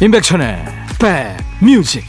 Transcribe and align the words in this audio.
임백천의 0.00 0.64
백뮤직 1.60 2.04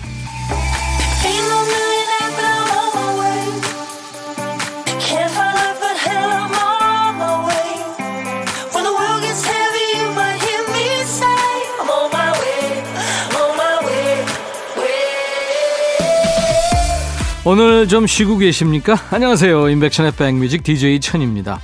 오늘 17.44 17.88
좀 17.88 18.05
쉬고 18.05 18.38
계십니까? 18.38 18.95
안녕하세요. 19.09 19.69
임백천의 19.69 20.11
백뮤직 20.11 20.61
DJ 20.61 20.99
천입니다. 20.99 21.59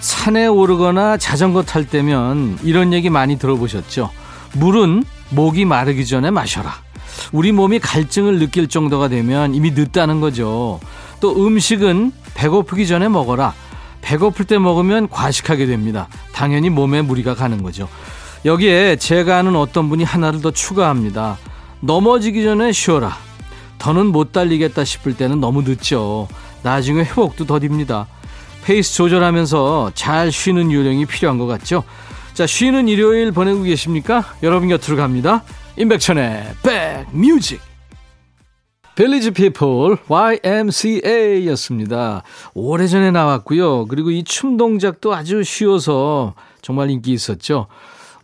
산에 0.00 0.48
오르거나 0.48 1.16
자전거 1.18 1.62
탈 1.62 1.84
때면 1.84 2.58
이런 2.64 2.92
얘기 2.92 3.08
많이 3.08 3.38
들어보셨죠? 3.38 4.10
물은 4.54 5.04
목이 5.34 5.64
마르기 5.64 6.06
전에 6.06 6.30
마셔라. 6.30 6.74
우리 7.32 7.52
몸이 7.52 7.78
갈증을 7.78 8.38
느낄 8.38 8.68
정도가 8.68 9.08
되면 9.08 9.54
이미 9.54 9.70
늦다는 9.72 10.20
거죠. 10.20 10.80
또 11.20 11.46
음식은 11.46 12.12
배고프기 12.34 12.86
전에 12.86 13.08
먹어라. 13.08 13.54
배고플 14.00 14.44
때 14.44 14.58
먹으면 14.58 15.08
과식하게 15.08 15.66
됩니다. 15.66 16.08
당연히 16.32 16.68
몸에 16.70 17.02
무리가 17.02 17.34
가는 17.34 17.62
거죠. 17.62 17.88
여기에 18.44 18.96
제가 18.96 19.38
아는 19.38 19.56
어떤 19.56 19.88
분이 19.88 20.04
하나를 20.04 20.42
더 20.42 20.50
추가합니다. 20.50 21.38
넘어지기 21.80 22.42
전에 22.44 22.72
쉬어라. 22.72 23.16
더는 23.78 24.06
못 24.06 24.32
달리겠다 24.32 24.84
싶을 24.84 25.16
때는 25.16 25.40
너무 25.40 25.62
늦죠. 25.62 26.28
나중에 26.62 27.00
회복도 27.00 27.46
더딥니다. 27.46 28.06
페이스 28.64 28.94
조절하면서 28.94 29.92
잘 29.94 30.30
쉬는 30.30 30.72
요령이 30.72 31.06
필요한 31.06 31.38
것 31.38 31.46
같죠? 31.46 31.84
자, 32.34 32.46
쉬는 32.46 32.88
일요일 32.88 33.30
보내고 33.30 33.62
계십니까? 33.62 34.24
여러분 34.42 34.68
곁으로 34.68 34.96
갑니다. 34.96 35.44
임백천의 35.78 36.54
백뮤직. 36.64 37.60
빌리지 38.96 39.32
피플 39.32 39.98
YMCA 40.08 41.46
였습니다. 41.48 42.22
오래전에 42.54 43.10
나왔고요. 43.10 43.86
그리고 43.86 44.10
이 44.10 44.22
춤 44.24 44.56
동작도 44.56 45.14
아주 45.14 45.42
쉬워서 45.42 46.34
정말 46.62 46.90
인기 46.90 47.12
있었죠. 47.12 47.66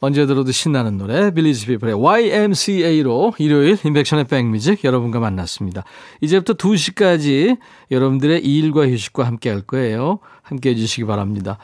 언제 0.01 0.25
들어도 0.27 0.51
신나는 0.51 0.97
노래 0.97 1.31
빌리지 1.33 1.67
피플의 1.67 1.95
YMCA로 1.95 3.35
일요일 3.39 3.79
임백천의 3.85 4.25
백뮤직 4.25 4.83
여러분과 4.85 5.21
만났습니다. 5.21 5.85
이제부터 6.21 6.55
2시까지 6.55 7.59
여러분들의 7.91 8.41
일과 8.45 8.89
휴식과 8.89 9.27
함께 9.27 9.51
할 9.51 9.61
거예요. 9.63 10.21
함께 10.43 10.71
해주시기 10.71 11.05
바랍니다. 11.05 11.59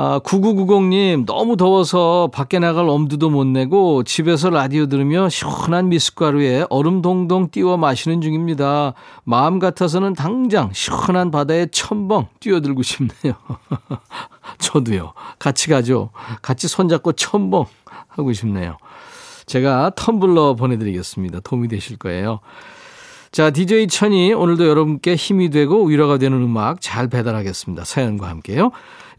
아, 0.00 0.20
9990님, 0.20 1.26
너무 1.26 1.56
더워서 1.56 2.30
밖에 2.32 2.60
나갈 2.60 2.88
엄두도 2.88 3.30
못 3.30 3.44
내고 3.48 4.04
집에서 4.04 4.48
라디오 4.48 4.86
들으며 4.86 5.28
시원한 5.28 5.88
미숫가루에 5.88 6.66
얼음 6.70 7.02
동동 7.02 7.50
띄워 7.50 7.76
마시는 7.76 8.20
중입니다. 8.20 8.94
마음 9.24 9.58
같아서는 9.58 10.12
당장 10.12 10.70
시원한 10.72 11.32
바다에 11.32 11.66
첨벙 11.72 12.28
뛰어들고 12.38 12.84
싶네요. 12.84 13.34
저도요. 14.60 15.14
같이 15.40 15.68
가죠. 15.68 16.10
같이 16.42 16.68
손잡고 16.68 17.14
첨벙 17.14 17.64
하고 18.06 18.32
싶네요. 18.32 18.76
제가 19.46 19.90
텀블러 19.96 20.56
보내드리겠습니다. 20.56 21.40
도움이 21.40 21.66
되실 21.66 21.96
거예요. 21.96 22.38
자, 23.30 23.50
DJ 23.50 23.88
천이 23.88 24.32
오늘도 24.32 24.66
여러분께 24.66 25.14
힘이 25.14 25.50
되고 25.50 25.84
위로가 25.84 26.18
되는 26.18 26.42
음악 26.42 26.80
잘 26.80 27.08
배달하겠습니다. 27.08 27.84
사연과 27.84 28.28
함께요. 28.28 28.70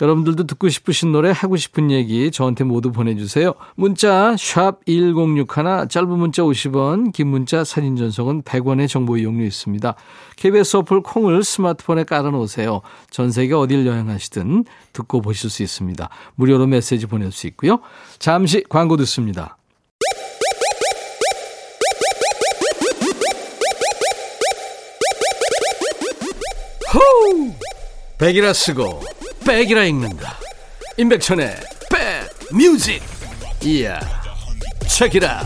여러분들도 0.02 0.46
듣고 0.46 0.70
싶으신 0.70 1.12
노래 1.12 1.32
하고 1.36 1.58
싶은 1.58 1.92
얘기 1.92 2.32
저한테 2.32 2.64
모두 2.64 2.92
보내주세요. 2.92 3.54
문자 3.76 4.36
1061, 4.38 5.46
짧은 5.90 6.10
문자 6.10 6.42
50원 6.44 7.12
긴 7.12 7.28
문자 7.28 7.64
사진 7.64 7.98
전송은 7.98 8.44
100원의 8.44 8.88
정보 8.88 9.18
이용료 9.18 9.44
있습니다. 9.44 9.96
KBS 10.38 10.78
어플 10.78 11.02
콩을 11.02 11.44
스마트폰에 11.44 12.06
깔아놓으세요. 12.06 12.82
전 13.10 13.32
세계 13.32 13.54
어딜 13.54 13.86
여행하시든 13.86 14.66
듣고 14.94 15.22
보실 15.22 15.50
수 15.50 15.64
있습니다. 15.64 16.10
무료로 16.36 16.68
메시지 16.68 17.06
보낼 17.06 17.32
수 17.32 17.48
있고요. 17.48 17.80
잠시 18.20 18.64
광고 18.70 18.96
듣습니다. 18.98 19.59
백이라 28.20 28.54
쓰고 28.54 29.02
백이라 29.46 29.86
읽는다. 29.86 30.36
임백천의 30.98 31.56
백 31.90 32.30
뮤직. 32.56 33.02
이야. 33.64 34.00
책이라. 34.88 35.44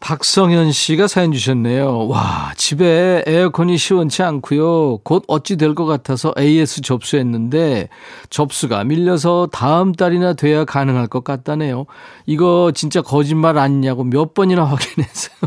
박성현 0.00 0.72
씨가 0.72 1.06
사연 1.06 1.30
주셨네요. 1.30 2.08
와, 2.08 2.52
집에 2.56 3.22
에어컨이 3.26 3.76
시원치 3.78 4.22
않고요. 4.24 4.98
곧 5.04 5.22
어찌 5.28 5.56
될 5.56 5.74
것 5.74 5.84
같아서 5.86 6.32
AS 6.36 6.80
접수했는데 6.80 7.88
접수가 8.28 8.82
밀려서 8.84 9.48
다음 9.52 9.92
달이나 9.92 10.32
돼야 10.32 10.64
가능할 10.64 11.06
것 11.06 11.22
같다네요. 11.22 11.84
이거 12.26 12.72
진짜 12.74 13.02
거짓말 13.02 13.56
아니냐고 13.58 14.02
몇 14.02 14.34
번이나 14.34 14.64
확인했어요. 14.68 15.38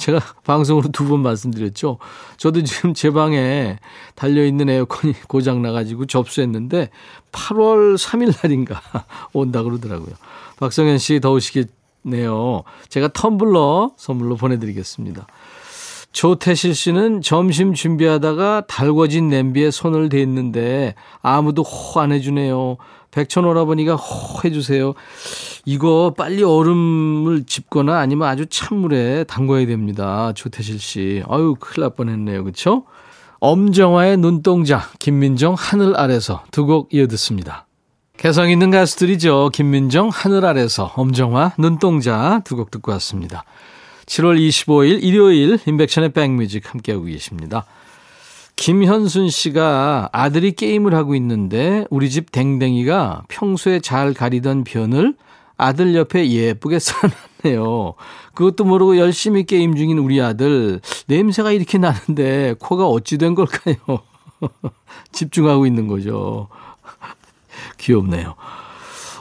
제가 0.00 0.20
방송으로 0.44 0.88
두 0.88 1.04
번 1.08 1.20
말씀드렸죠. 1.22 1.98
저도 2.36 2.62
지금 2.64 2.94
제 2.94 3.10
방에 3.10 3.78
달려있는 4.14 4.68
에어컨이 4.68 5.14
고장나가지고 5.28 6.06
접수했는데 6.06 6.90
8월 7.32 7.96
3일 7.96 8.36
날인가 8.42 8.80
온다 9.32 9.62
그러더라고요. 9.62 10.14
박성현 10.58 10.98
씨 10.98 11.20
더우시겠네요. 11.20 12.62
제가 12.88 13.08
텀블러 13.08 13.92
선물로 13.96 14.36
보내드리겠습니다. 14.36 15.26
조태실 16.12 16.74
씨는 16.74 17.22
점심 17.22 17.72
준비하다가 17.72 18.64
달궈진 18.66 19.28
냄비에 19.28 19.70
손을 19.70 20.08
댔는데 20.08 20.94
아무도 21.22 21.62
호 21.62 22.00
안 22.00 22.10
해주네요. 22.10 22.78
백천 23.10 23.44
오라버니가 23.44 23.96
호 23.96 24.40
해주세요. 24.44 24.94
이거 25.64 26.14
빨리 26.16 26.42
얼음을 26.42 27.44
집거나 27.44 27.98
아니면 27.98 28.28
아주 28.28 28.46
찬물에 28.46 29.24
담궈야 29.24 29.66
됩니다. 29.66 30.32
조태실 30.34 30.78
씨. 30.78 31.22
아유, 31.28 31.56
큰일 31.58 31.82
날 31.82 31.90
뻔했네요. 31.96 32.44
그쵸? 32.44 32.84
엄정화의 33.40 34.16
눈동자, 34.18 34.82
김민정 34.98 35.54
하늘 35.56 35.96
아래서 35.98 36.42
두 36.50 36.66
곡 36.66 36.92
이어 36.94 37.06
듣습니다. 37.08 37.66
개성 38.16 38.50
있는 38.50 38.70
가수들이죠. 38.70 39.50
김민정 39.52 40.10
하늘 40.10 40.44
아래서, 40.44 40.92
엄정화 40.94 41.54
눈동자 41.58 42.42
두 42.44 42.56
곡 42.56 42.70
듣고 42.70 42.92
왔습니다. 42.92 43.44
7월 44.06 44.38
25일 44.38 45.02
일요일 45.02 45.58
인백션의 45.66 46.10
백뮤직 46.12 46.72
함께하고 46.72 47.04
계십니다. 47.04 47.64
김현순 48.60 49.30
씨가 49.30 50.10
아들이 50.12 50.52
게임을 50.52 50.94
하고 50.94 51.14
있는데 51.14 51.86
우리 51.88 52.10
집 52.10 52.30
댕댕이가 52.30 53.22
평소에 53.28 53.80
잘 53.80 54.12
가리던 54.12 54.64
변을 54.64 55.14
아들 55.56 55.94
옆에 55.94 56.28
예쁘게 56.30 56.76
써놨네요. 57.42 57.94
그것도 58.34 58.64
모르고 58.64 58.98
열심히 58.98 59.44
게임 59.44 59.76
중인 59.76 59.96
우리 59.96 60.20
아들 60.20 60.82
냄새가 61.06 61.52
이렇게 61.52 61.78
나는데 61.78 62.56
코가 62.58 62.86
어찌 62.86 63.16
된 63.16 63.34
걸까요? 63.34 63.76
집중하고 65.10 65.64
있는 65.64 65.86
거죠. 65.86 66.48
귀엽네요. 67.78 68.34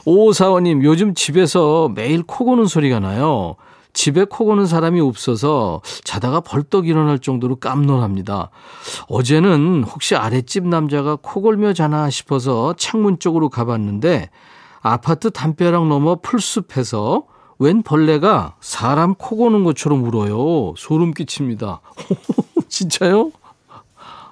오사원님 0.04 0.84
요즘 0.84 1.14
집에서 1.14 1.88
매일 1.96 2.24
코 2.24 2.44
고는 2.44 2.66
소리가 2.66 3.00
나요. 3.00 3.56
집에 4.00 4.24
코 4.24 4.46
고는 4.46 4.66
사람이 4.66 5.02
없어서 5.02 5.82
자다가 6.06 6.40
벌떡 6.40 6.88
일어날 6.88 7.20
정도로 7.20 7.58
깜놀합니다. 7.58 8.50
어제는 9.10 9.84
혹시 9.84 10.16
아랫집 10.16 10.66
남자가 10.66 11.18
코 11.22 11.42
골며 11.42 11.74
자나 11.74 12.10
싶어서 12.10 12.74
창문 12.78 13.20
쪽으로 13.20 13.50
가봤는데 13.50 14.30
아파트 14.80 15.32
담벼락 15.32 15.90
넘어 15.90 16.16
풀숲에서 16.22 17.26
웬 17.58 17.84
벌레가 17.84 18.56
사람 18.62 19.16
코 19.16 19.36
고는 19.36 19.66
것처럼 19.66 20.06
울어요. 20.06 20.74
소름 20.78 21.14
끼칩니다. 21.14 21.82
진짜요? 22.70 23.34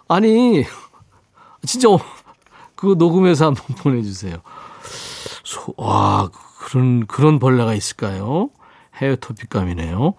아니, 0.08 0.64
진짜 1.66 1.90
그거 2.76 2.94
녹음해서 2.94 3.48
한번 3.48 3.76
보내주세요. 3.76 4.38
소, 5.44 5.74
와, 5.76 6.30
그런, 6.58 7.06
그런 7.06 7.40
벌레가 7.40 7.74
있을까요? 7.74 8.50
헤어토픽감이네요. 9.02 10.14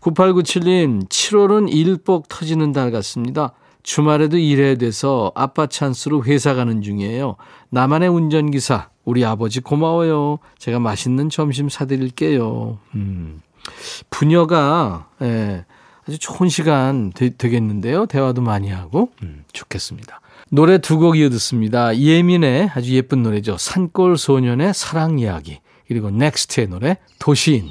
9897님, 0.00 1.08
7월은 1.08 1.72
일복 1.72 2.28
터지는 2.28 2.72
달 2.72 2.90
같습니다. 2.90 3.52
주말에도 3.82 4.36
일해야 4.38 4.76
돼서 4.76 5.32
아빠 5.34 5.66
찬스로 5.66 6.24
회사 6.24 6.54
가는 6.54 6.82
중이에요. 6.82 7.36
나만의 7.70 8.08
운전기사, 8.08 8.90
우리 9.04 9.24
아버지 9.24 9.60
고마워요. 9.60 10.38
제가 10.58 10.78
맛있는 10.78 11.30
점심 11.30 11.68
사드릴게요. 11.68 12.78
음. 12.94 13.42
부녀가, 14.10 15.08
예, 15.22 15.64
아주 16.06 16.18
좋은 16.18 16.48
시간 16.48 17.12
되, 17.12 17.30
겠는데요 17.30 18.06
대화도 18.06 18.42
많이 18.42 18.70
하고 18.70 19.10
음, 19.22 19.44
좋겠습니다. 19.52 20.20
노래 20.50 20.78
두 20.78 20.98
곡 20.98 21.16
이어 21.16 21.30
듣습니다. 21.30 21.96
예민의 21.96 22.70
아주 22.74 22.92
예쁜 22.94 23.22
노래죠. 23.22 23.56
산골 23.56 24.18
소년의 24.18 24.74
사랑 24.74 25.18
이야기 25.20 25.60
그리고 25.86 26.10
넥스트의 26.10 26.66
노래 26.68 26.96
도시인 27.20 27.70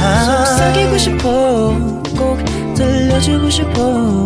속삭이고 0.00 0.98
싶어 0.98 1.74
꼭 2.16 2.38
들려주고 2.74 3.50
싶어 3.50 4.24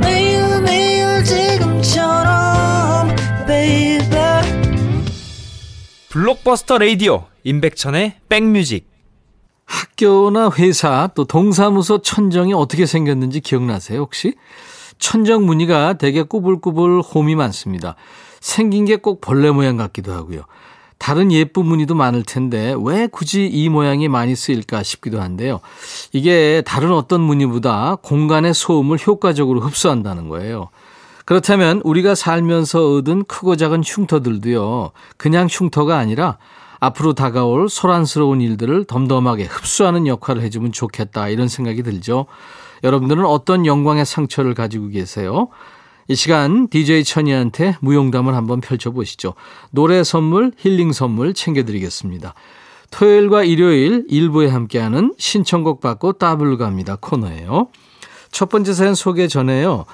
매일 0.00 0.62
매일 0.62 1.24
지금처럼 1.24 3.08
baby 3.46 3.98
블록버스터 6.10 6.78
레이디오 6.78 7.24
임백천의 7.42 8.14
백뮤직 8.28 8.88
학교나 9.66 10.50
회사 10.58 11.10
또 11.14 11.24
동사무소 11.24 12.00
천정이 12.02 12.54
어떻게 12.54 12.86
생겼는지 12.86 13.40
기억나세요 13.40 14.00
혹시? 14.00 14.34
천정 14.98 15.46
무늬가 15.46 15.94
되게 15.94 16.22
꾸불꾸불 16.22 17.00
홈이 17.02 17.34
많습니다. 17.36 17.94
생긴 18.40 18.84
게 18.84 18.96
꼭 18.96 19.20
벌레 19.20 19.50
모양 19.50 19.76
같기도 19.76 20.12
하고요. 20.12 20.42
다른 20.98 21.32
예쁜 21.32 21.66
무늬도 21.66 21.94
많을 21.94 22.22
텐데 22.22 22.74
왜 22.82 23.06
굳이 23.06 23.46
이 23.46 23.68
모양이 23.68 24.08
많이 24.08 24.34
쓰일까 24.34 24.82
싶기도 24.82 25.20
한데요. 25.20 25.60
이게 26.12 26.62
다른 26.66 26.92
어떤 26.92 27.20
무늬보다 27.20 27.96
공간의 28.02 28.52
소음을 28.52 28.98
효과적으로 29.06 29.60
흡수한다는 29.60 30.28
거예요. 30.28 30.68
그렇다면 31.24 31.82
우리가 31.84 32.14
살면서 32.14 32.94
얻은 32.94 33.24
크고 33.24 33.56
작은 33.56 33.82
흉터들도요. 33.84 34.92
그냥 35.16 35.46
흉터가 35.50 35.98
아니라 35.98 36.38
앞으로 36.80 37.12
다가올 37.12 37.68
소란스러운 37.68 38.40
일들을 38.40 38.84
덤덤하게 38.84 39.44
흡수하는 39.44 40.06
역할을 40.06 40.42
해주면 40.42 40.72
좋겠다 40.72 41.28
이런 41.28 41.48
생각이 41.48 41.82
들죠. 41.82 42.26
여러분들은 42.84 43.24
어떤 43.24 43.66
영광의 43.66 44.06
상처를 44.06 44.54
가지고 44.54 44.88
계세요? 44.88 45.48
이 46.08 46.14
시간 46.14 46.68
DJ 46.68 47.04
천이한테 47.04 47.76
무용담을 47.80 48.34
한번 48.34 48.62
펼쳐보시죠. 48.62 49.34
노래 49.70 50.02
선물, 50.02 50.52
힐링 50.56 50.92
선물 50.92 51.34
챙겨드리겠습니다. 51.34 52.32
토요일과 52.90 53.44
일요일 53.44 54.06
일부에 54.08 54.48
함께하는 54.48 55.14
신청곡 55.18 55.82
받고 55.82 56.14
따블로 56.14 56.56
갑니다 56.56 56.96
코너예요. 56.98 57.68
첫 58.30 58.48
번째 58.48 58.72
사연 58.72 58.94
소개 58.94 59.28
전에요. 59.28 59.84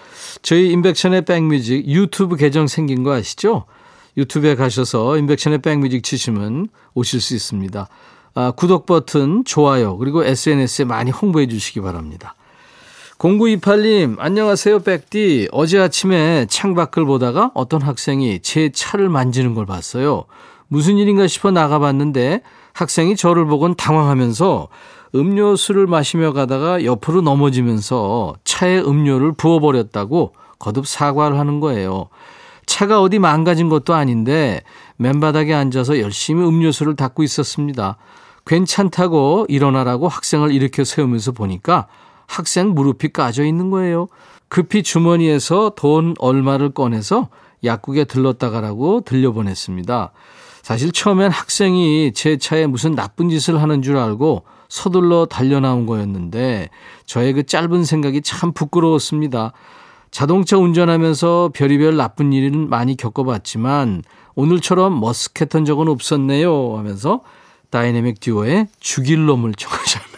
저희 0.43 0.71
인백션의 0.71 1.25
백뮤직 1.25 1.87
유튜브 1.87 2.37
계정 2.37 2.69
생긴 2.69 3.03
거 3.03 3.13
아시죠? 3.13 3.65
유튜브에 4.17 4.55
가셔서 4.55 5.19
인백션의 5.19 5.59
백뮤직 5.63 6.05
치시면 6.05 6.69
오실 6.95 7.21
수 7.21 7.35
있습니다. 7.35 7.89
아, 8.37 8.51
구독 8.53 8.87
버튼, 8.87 9.45
좋아요, 9.45 9.97
그리고 9.97 10.25
SNS에 10.25 10.85
많이 10.85 11.11
홍보해 11.11 11.47
주시기 11.49 11.81
바랍니다. 11.81 12.37
0928님, 13.19 14.17
안녕하세요, 14.19 14.81
백디. 14.81 15.49
어제 15.53 15.79
아침에 15.79 16.47
창밖을 16.47 17.05
보다가 17.05 17.53
어떤 17.55 17.81
학생이 17.81 18.41
제 18.41 18.71
차를 18.71 19.09
만지는 19.09 19.55
걸 19.55 19.67
봤어요. 19.67 20.25
무슨 20.69 20.99
일인가 20.99 21.27
싶어 21.27 21.51
나가봤는데 21.51 22.43
학생이 22.73 23.17
저를 23.17 23.47
보곤 23.47 23.77
당황하면서 23.77 24.69
음료수를 25.15 25.87
마시며 25.87 26.33
가다가 26.33 26.85
옆으로 26.85 27.21
넘어지면서 27.21 28.35
차에 28.43 28.81
음료를 28.81 29.33
부어버렸다고 29.33 30.35
거듭 30.59 30.87
사과를 30.87 31.39
하는 31.39 31.61
거예요. 31.61 32.09
차가 32.67 33.01
어디 33.01 33.21
망가진 33.21 33.69
것도 33.69 33.95
아닌데 33.95 34.63
맨바닥에 34.97 35.55
앉아서 35.55 36.01
열심히 36.01 36.45
음료수를 36.45 36.97
닦고 36.97 37.23
있었습니다. 37.23 37.97
괜찮다고 38.45 39.47
일어나라고 39.49 40.09
학생을 40.09 40.51
일으켜 40.51 40.83
세우면서 40.83 41.33
보니까 41.33 41.87
학생 42.27 42.75
무릎이 42.75 43.09
까져 43.09 43.45
있는 43.45 43.71
거예요. 43.71 44.09
급히 44.49 44.83
주머니에서 44.83 45.73
돈 45.77 46.15
얼마를 46.19 46.71
꺼내서 46.71 47.29
약국에 47.65 48.05
들렀다 48.05 48.51
가라고 48.51 49.01
들려보냈습니다. 49.01 50.13
사실 50.63 50.93
처음엔 50.93 51.31
학생이 51.31 52.13
제 52.15 52.37
차에 52.39 52.67
무슨 52.67 52.95
나쁜 52.95 53.29
짓을 53.29 53.61
하는 53.61 53.83
줄 53.83 53.97
알고 53.97 54.45
서둘러 54.69 55.27
달려나온 55.27 55.87
거였는데 55.87 56.69
저의 57.07 57.33
그 57.33 57.45
짧은 57.45 57.85
생각이 57.85 58.23
참 58.23 58.53
부끄러웠습니다. 58.53 59.53
자동차 60.11 60.57
운전하면서 60.57 61.51
별의별 61.55 61.97
나쁜 61.97 62.33
일은 62.33 62.71
많이 62.71 62.97
겪어봤지만 62.97 64.03
오늘처럼 64.37 65.01
머쓱했던 65.01 65.67
적은 65.67 65.89
없었네요 65.89 66.79
하면서 66.79 67.21
다이내믹 67.71 68.21
듀오의 68.21 68.69
죽일 68.79 69.27
놈을 69.27 69.55
청하셨네요. 69.55 70.15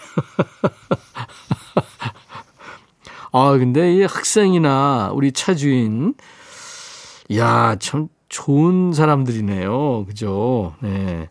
아, 3.33 3.51
근데 3.59 3.95
이 3.95 4.03
학생이나 4.03 5.11
우리 5.15 5.33
차 5.33 5.55
주인, 5.55 6.15
야, 7.35 7.77
참 7.79 8.09
좋은 8.29 8.93
사람들이네요. 8.93 10.07
그죠? 10.07 10.75
네. 10.81 11.29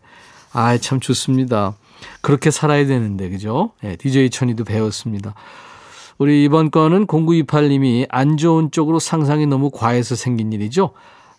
아, 0.52 0.76
참 0.78 1.00
좋습니다. 1.00 1.76
그렇게 2.20 2.50
살아야 2.50 2.86
되는데, 2.86 3.28
그죠? 3.28 3.72
네, 3.82 3.96
DJ 3.96 4.30
천이도 4.30 4.64
배웠습니다. 4.64 5.34
우리 6.18 6.44
이번 6.44 6.70
건은 6.70 7.06
0928님이 7.06 8.06
안 8.08 8.36
좋은 8.36 8.70
쪽으로 8.70 8.98
상상이 8.98 9.46
너무 9.46 9.70
과해서 9.70 10.14
생긴 10.14 10.52
일이죠. 10.52 10.92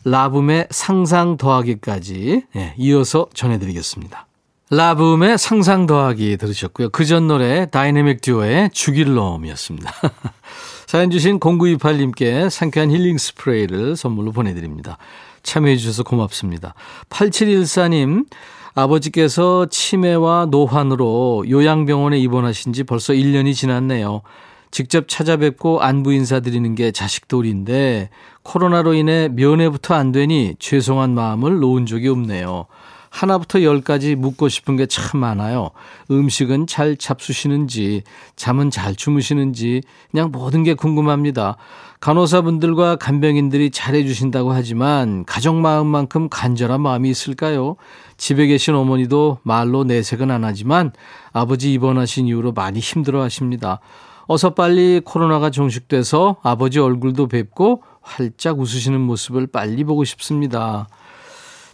라붐의 0.06 0.68
상상 0.70 1.38
더하기까지 1.38 2.44
네, 2.54 2.76
이어서 2.78 3.28
전해드리겠습니다. 3.34 4.27
라붐의 4.70 5.38
상상 5.38 5.86
더하기 5.86 6.38
들으셨고요. 6.38 6.90
그 6.90 7.06
전 7.06 7.28
노래 7.28 7.70
다이내믹 7.70 8.20
듀오의 8.22 8.72
죽일 8.74 9.14
놈이었습니다. 9.14 9.94
사연 10.88 11.10
주신 11.10 11.40
0928님께 11.40 12.50
상쾌한 12.50 12.92
힐링 12.92 13.18
스프레이를 13.18 13.96
선물로 13.96 14.34
보내드립니다. 14.34 14.98
참여해 15.44 15.78
주셔서 15.78 16.04
고맙습니다. 16.04 16.74
8714님, 17.10 18.26
아버지께서 18.74 19.68
치매와 19.70 20.48
노환으로 20.52 21.46
요양병원에 21.50 22.20
입원하신 22.20 22.74
지 22.74 22.84
벌써 22.84 23.14
1년이 23.14 23.54
지났네요. 23.56 24.22
직접 24.70 25.08
찾아뵙고 25.08 25.82
안부 25.82 26.12
인사드리는 26.14 26.76
게 26.76 26.92
자식 26.92 27.30
돌인데 27.30 28.10
코로나로 28.44 28.94
인해 28.96 29.30
면회부터 29.30 29.96
안 29.96 30.12
되니 30.12 30.56
죄송한 30.60 31.12
마음을 31.16 31.60
놓은 31.60 31.86
적이 31.86 32.10
없네요. 32.10 32.66
하나부터 33.10 33.62
열까지 33.64 34.16
묻고 34.16 34.50
싶은 34.50 34.76
게 34.76 34.88
참 34.88 35.20
많아요. 35.20 35.72
음식은 36.10 36.68
잘 36.68 36.98
잡수시는지, 36.98 38.04
잠은 38.36 38.72
잘 38.72 38.96
주무시는지, 38.96 39.82
그냥 40.12 40.32
모든 40.32 40.64
게 40.64 40.74
궁금합니다. 40.74 41.58
간호사분들과 42.00 42.98
간병인들이 42.98 43.72
잘해주신다고 43.72 44.54
하지만 44.54 45.26
가족 45.26 45.56
마음만큼 45.56 46.30
간절한 46.30 46.82
마음이 46.82 47.10
있을까요? 47.10 47.76
집에 48.18 48.48
계신 48.48 48.76
어머니도 48.76 49.40
말로 49.44 49.84
내색은 49.84 50.30
안 50.32 50.44
하지만 50.44 50.92
아버지 51.34 51.74
입원하신 51.74 52.28
이후로 52.28 52.54
많이 52.54 52.80
힘들어 52.80 53.22
하십니다. 53.24 53.80
어서 54.28 54.52
빨리 54.52 55.02
코로나가 55.04 55.50
종식돼서 55.50 56.38
아버지 56.44 56.80
얼굴도 56.80 57.28
뵙고 57.28 57.82
활짝 58.02 58.60
웃으시는 58.60 59.00
모습을 59.02 59.48
빨리 59.48 59.84
보고 59.84 60.04
싶습니다. 60.04 60.88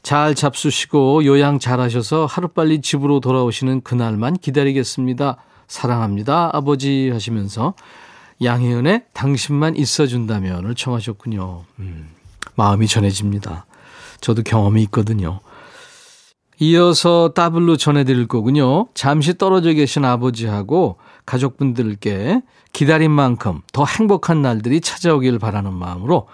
잘 0.04 0.36
잡수시고 0.36 1.26
요양 1.26 1.60
잘 1.60 1.80
하셔서 1.80 2.26
하루빨리 2.26 2.82
집으로 2.82 3.22
돌아오시는 3.22 3.82
그날만 3.82 4.38
기다리겠습니다. 4.38 5.38
사랑합니다. 5.68 6.50
아버지 6.54 7.10
하시면서 7.10 7.74
양혜은의 8.44 9.06
당신만 9.14 9.78
있어준다면을 9.78 10.76
청하셨군요. 10.76 11.64
음, 11.80 12.10
마음이 12.56 12.88
전해집니다. 12.88 13.66
저도 14.20 14.44
경험이 14.44 14.84
있거든요. 14.84 15.40
이어서 16.60 17.30
따블로 17.34 17.78
전해드릴 17.78 18.28
거군요. 18.28 18.88
잠시 18.94 19.38
떨어져 19.38 19.72
계신 19.72 20.04
아버지하고 20.04 20.98
가족분들께 21.26 22.42
기다린 22.74 23.12
만큼 23.12 23.62
더 23.72 23.86
행복한 23.86 24.42
날들이 24.42 24.82
찾아오길 24.82 25.40
바라는 25.40 25.74
마음으로 25.74 26.28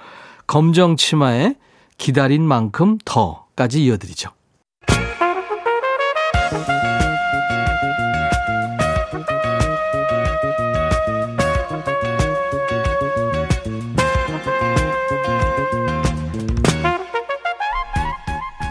검정 0.47 0.95
치마에 0.95 1.55
기다린 1.97 2.43
만큼 2.43 2.97
더 3.05 3.45
까지 3.59 3.83
이어드리죠. 3.83 4.31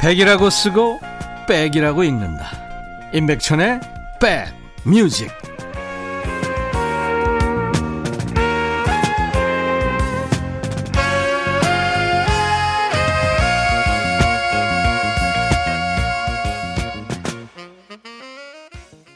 백이라고 0.00 0.48
쓰고 0.48 1.00
백이라고 1.46 2.02
읽는다. 2.04 2.46
임백천의 3.12 3.80
백 4.22 4.54
뮤직. 4.84 5.30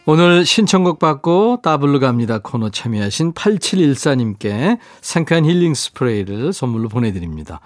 오늘 0.04 0.44
신청곡 0.44 0.98
받고 0.98 1.60
따블로 1.62 2.00
갑니다 2.00 2.40
코너 2.40 2.70
참여하신 2.70 3.34
8714님께 3.34 4.78
상쾌한 5.00 5.44
힐링 5.44 5.74
스프레이를 5.74 6.52
선물로 6.52 6.88
보내드립니다. 6.88 7.60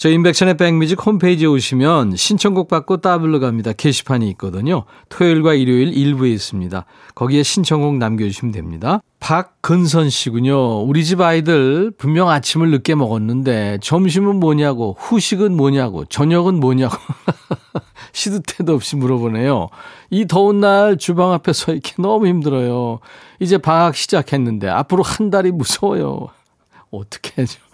저희 0.00 0.14
인백션의 0.14 0.56
백뮤직 0.56 1.04
홈페이지에 1.04 1.46
오시면 1.46 2.16
신청곡 2.16 2.68
받고 2.68 3.02
따블로 3.02 3.38
갑니다. 3.38 3.74
게시판이 3.74 4.30
있거든요. 4.30 4.84
토요일과 5.10 5.52
일요일 5.52 5.92
일부에 5.92 6.30
있습니다. 6.30 6.86
거기에 7.14 7.42
신청곡 7.42 7.98
남겨주시면 7.98 8.50
됩니다. 8.50 9.02
박근선 9.20 10.08
씨군요. 10.08 10.84
우리 10.84 11.04
집 11.04 11.20
아이들 11.20 11.90
분명 11.98 12.30
아침을 12.30 12.70
늦게 12.70 12.94
먹었는데 12.94 13.80
점심은 13.82 14.36
뭐냐고 14.36 14.96
후식은 14.98 15.54
뭐냐고 15.54 16.06
저녁은 16.06 16.60
뭐냐고 16.60 16.96
시도 18.14 18.40
때도 18.40 18.72
없이 18.72 18.96
물어보네요. 18.96 19.68
이 20.08 20.26
더운 20.26 20.60
날 20.60 20.96
주방 20.96 21.32
앞에 21.32 21.52
서 21.52 21.74
있기 21.74 22.00
너무 22.00 22.26
힘들어요. 22.26 23.00
이제 23.38 23.58
방학 23.58 23.94
시작했는데 23.94 24.66
앞으로 24.66 25.02
한 25.02 25.28
달이 25.28 25.50
무서워요. 25.50 26.28
어떻게 26.90 27.42
하죠? 27.42 27.69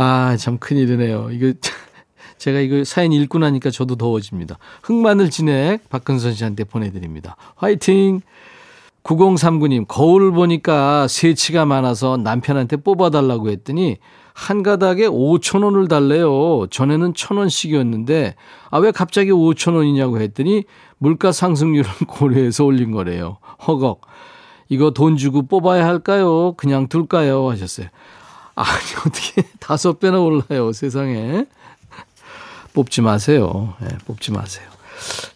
아, 0.00 0.36
참 0.36 0.58
큰일이네요. 0.58 1.30
이거, 1.32 1.52
제가 2.38 2.60
이거 2.60 2.84
사연 2.84 3.12
읽고 3.12 3.38
나니까 3.40 3.70
저도 3.70 3.96
더워집니다. 3.96 4.56
흑마늘 4.84 5.28
진액 5.28 5.88
박근선 5.88 6.34
씨한테 6.34 6.62
보내드립니다. 6.62 7.34
화이팅! 7.56 8.20
9039님, 9.02 9.86
거울 9.88 10.30
보니까 10.30 11.08
새치가 11.08 11.64
많아서 11.64 12.16
남편한테 12.16 12.76
뽑아달라고 12.76 13.48
했더니 13.50 13.96
한 14.34 14.62
가닥에 14.62 15.08
5천 15.08 15.64
원을 15.64 15.88
달래요. 15.88 16.66
전에는 16.70 17.14
천 17.14 17.38
원씩이었는데 17.38 18.36
아 18.70 18.78
왜 18.78 18.92
갑자기 18.92 19.30
5천 19.32 19.74
원이냐고 19.74 20.20
했더니 20.20 20.62
물가 20.98 21.32
상승률을 21.32 21.90
고려해서 22.06 22.64
올린 22.64 22.92
거래요. 22.92 23.38
허걱. 23.66 24.02
이거 24.68 24.90
돈 24.92 25.16
주고 25.16 25.42
뽑아야 25.48 25.84
할까요? 25.84 26.52
그냥 26.56 26.86
둘까요? 26.88 27.50
하셨어요. 27.50 27.88
아니, 28.58 29.06
어떻게 29.06 29.42
다섯 29.60 30.00
배나 30.00 30.18
올라요, 30.20 30.72
세상에. 30.72 31.46
뽑지 32.74 33.02
마세요. 33.02 33.74
네, 33.80 33.88
뽑지 34.06 34.32
마세요. 34.32 34.68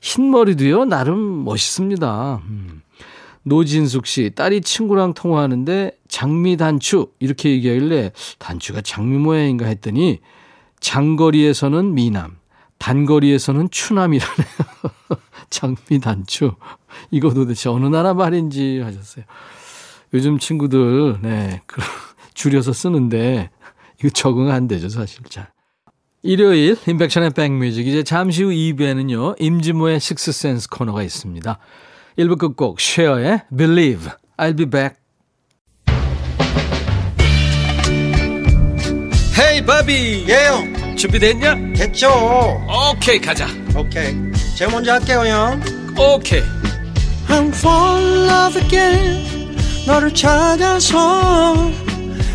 흰머리도요, 0.00 0.86
나름 0.86 1.44
멋있습니다. 1.44 2.42
음. 2.44 2.82
노진숙 3.44 4.06
씨, 4.06 4.30
딸이 4.34 4.60
친구랑 4.60 5.14
통화하는데 5.14 5.92
장미 6.08 6.56
단추, 6.56 7.12
이렇게 7.18 7.50
얘기하길래 7.50 8.12
단추가 8.38 8.80
장미 8.80 9.18
모양인가 9.18 9.66
했더니 9.66 10.20
장거리에서는 10.80 11.94
미남, 11.94 12.36
단거리에서는 12.78 13.70
추남이라네요. 13.70 14.46
장미 15.50 16.00
단추. 16.00 16.54
이거 17.10 17.32
도대체 17.34 17.68
어느 17.68 17.86
나라 17.86 18.14
말인지 18.14 18.80
하셨어요. 18.80 19.24
요즘 20.14 20.38
친구들, 20.38 21.18
네, 21.22 21.62
그런. 21.66 21.86
줄여서 22.34 22.72
쓰는데 22.72 23.50
이거 24.00 24.08
적응 24.10 24.50
안 24.50 24.68
되죠, 24.68 24.88
사실 24.88 25.22
잘. 25.28 25.48
일요일 26.22 26.76
인백션의 26.86 27.30
백뮤직 27.30 27.86
이제 27.86 28.02
잠시 28.02 28.44
후 28.44 28.50
2부에는요. 28.50 29.36
임진모의 29.40 29.98
식스센스 30.00 30.68
코너가 30.68 31.02
있습니다. 31.02 31.58
1부 32.18 32.38
끝곡 32.38 32.80
쉐어의 32.80 33.42
Believe 33.56 34.10
I'll 34.36 34.56
be 34.56 34.66
back. 34.66 34.96
헤이 39.38 39.64
바비 39.64 40.26
예영 40.28 40.96
준비됐냐? 40.96 41.72
됐죠 41.74 42.08
오케이 42.92 43.18
가자 43.18 43.46
오케이 43.76 44.14
제가 44.56 44.70
먼저 44.70 44.92
할게요 44.92 45.20
형 45.26 45.60
오케이 45.98 46.42
I'm 47.28 47.48
fall 47.48 48.04
in 48.04 48.28
love 48.28 48.62
again 48.62 49.56
너를 49.86 50.12
찾아서 50.14 51.70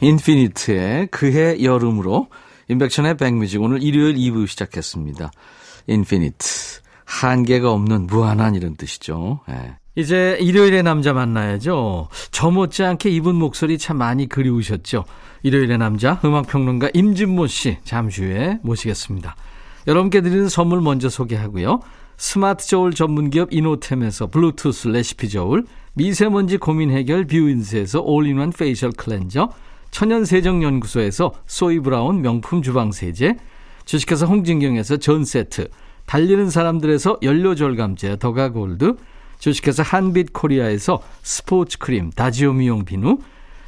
인피니트의 0.00 1.08
그해 1.08 1.62
여름으로 1.62 2.28
인백천의 2.68 3.16
백뮤직 3.16 3.62
오늘 3.62 3.82
일요일 3.82 4.16
2부 4.16 4.46
시작했습니다. 4.46 5.30
Infinite 5.86 6.46
한계가 7.04 7.72
없는 7.72 8.06
무한한 8.06 8.54
이런 8.54 8.76
뜻이죠. 8.76 9.40
네. 9.48 9.76
이제 9.94 10.36
일요일의 10.40 10.84
남자 10.84 11.12
만나야죠. 11.12 12.08
저 12.30 12.50
못지않게 12.50 13.10
이분 13.10 13.34
목소리 13.36 13.78
참 13.78 13.96
많이 13.96 14.28
그리우셨죠. 14.28 15.04
일요일의 15.42 15.78
남자 15.78 16.20
음악평론가 16.24 16.90
임진모 16.94 17.46
씨 17.48 17.78
잠시 17.82 18.22
후에 18.22 18.60
모시겠습니다. 18.62 19.34
여러분께 19.88 20.20
드리는 20.20 20.48
선물 20.48 20.82
먼저 20.82 21.08
소개하고요. 21.08 21.80
스마트 22.16 22.66
저울 22.66 22.92
전문기업 22.92 23.52
이노템에서 23.52 24.26
블루투스 24.26 24.88
레시피 24.88 25.30
저울, 25.30 25.64
미세먼지 25.94 26.58
고민 26.58 26.90
해결 26.90 27.26
뷰인스에서 27.26 28.00
all-in-one 28.00 28.50
facial 28.50 28.92
cleanser, 28.92 29.50
천연세정연구소에서 29.90 31.32
소이브라운 31.46 32.22
명품 32.22 32.62
주방세제, 32.62 33.36
주식회사 33.84 34.26
홍진경에서 34.26 34.98
전세트, 34.98 35.68
달리는 36.06 36.50
사람들에서 36.50 37.18
연료절감제 37.22 38.18
더가골드, 38.18 38.96
주식회사 39.38 39.82
한빛코리아에서 39.82 41.00
스포츠크림 41.22 42.10
다지오 42.10 42.52
미용 42.54 42.84
비누, 42.84 43.18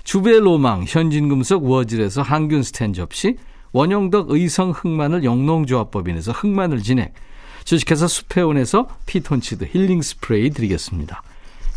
주베로망 0.05 0.85
현진금속 0.89 1.65
워즐에서 1.65 2.23
항균 2.23 2.63
스텐 2.63 2.93
접시, 2.93 3.37
원형덕 3.73 4.31
의성 4.31 4.71
흑마늘 4.71 5.23
영농조합법인에서 5.25 6.33
흑마늘 6.33 6.83
진액, 6.83 7.15
주식회사 7.65 8.09
수페온에서 8.09 8.89
피톤치드 9.07 9.69
힐링 9.71 10.03
스프레이 10.03 10.51
드리겠습니다. 10.51 11.23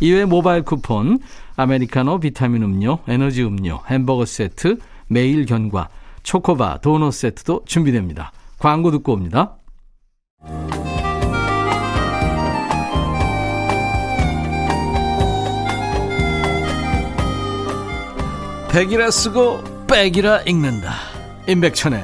이외 0.04 0.26
모바일 0.26 0.64
쿠폰, 0.64 1.20
아메리카노 1.56 2.20
비타민 2.20 2.62
음료, 2.62 3.00
에너지 3.08 3.42
음료, 3.42 3.80
햄버거 3.88 4.26
세트, 4.26 4.78
매일 5.08 5.46
견과, 5.46 5.88
초코바, 6.24 6.80
도넛 6.82 7.14
세트도 7.14 7.62
준비됩니다. 7.66 8.34
광고 8.60 8.92
듣고 8.92 9.14
옵니다. 9.14 9.56
백이라 18.74 19.10
쓰고 19.10 19.64
백이라 19.88 20.42
읽는다. 20.42 20.96
임백천의 21.48 22.04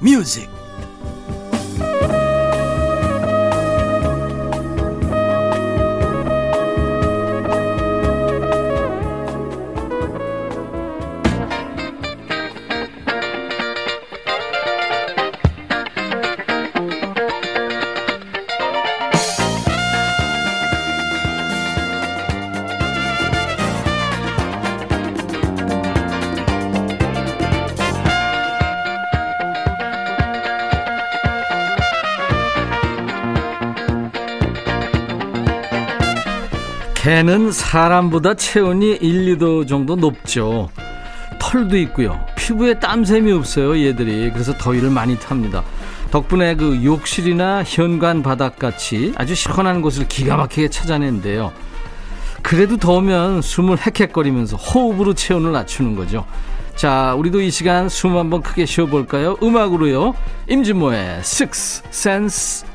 백뮤직. 0.00 0.53
개는 37.44 37.52
사람보다 37.52 38.34
체온이 38.34 38.98
1, 39.00 39.36
2도 39.36 39.68
정도 39.68 39.96
높죠. 39.96 40.70
털도 41.38 41.76
있고요. 41.78 42.24
피부에 42.36 42.78
땀샘이 42.78 43.30
없어요, 43.32 43.78
얘들이. 43.78 44.30
그래서 44.32 44.56
더위를 44.56 44.88
많이 44.88 45.18
탑니다. 45.18 45.62
덕분에 46.10 46.54
그 46.54 46.82
욕실이나 46.82 47.62
현관 47.64 48.22
바닥같이 48.22 49.12
아주 49.16 49.34
시원한 49.34 49.82
곳을 49.82 50.08
기가 50.08 50.36
막히게 50.36 50.68
찾아낸대요. 50.68 51.52
그래도 52.42 52.78
더우면 52.78 53.42
숨을 53.42 53.76
헥헥거리면서 53.76 54.56
호흡으로 54.56 55.12
체온을 55.12 55.52
낮추는 55.52 55.96
거죠. 55.96 56.24
자, 56.76 57.14
우리도 57.14 57.42
이 57.42 57.50
시간 57.50 57.88
숨 57.90 58.16
한번 58.16 58.40
크게 58.40 58.64
쉬어볼까요? 58.64 59.36
음악으로요. 59.42 60.14
임진모의 60.48 61.18
Six 61.18 61.82
Sense. 61.88 62.73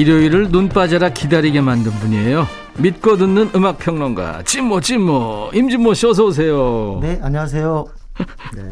일요일을 0.00 0.50
눈 0.50 0.70
빠져라 0.70 1.10
기다리게 1.10 1.60
만든 1.60 1.92
분이에요. 1.92 2.46
믿고 2.78 3.18
듣는 3.18 3.50
음악 3.54 3.76
평론가 3.76 4.44
찐모 4.44 4.80
찐모 4.80 5.50
임진모 5.52 5.92
씨 5.92 6.06
어서 6.06 6.24
오세요. 6.24 6.98
네, 7.02 7.20
안녕하세요. 7.22 7.84
네. 8.56 8.70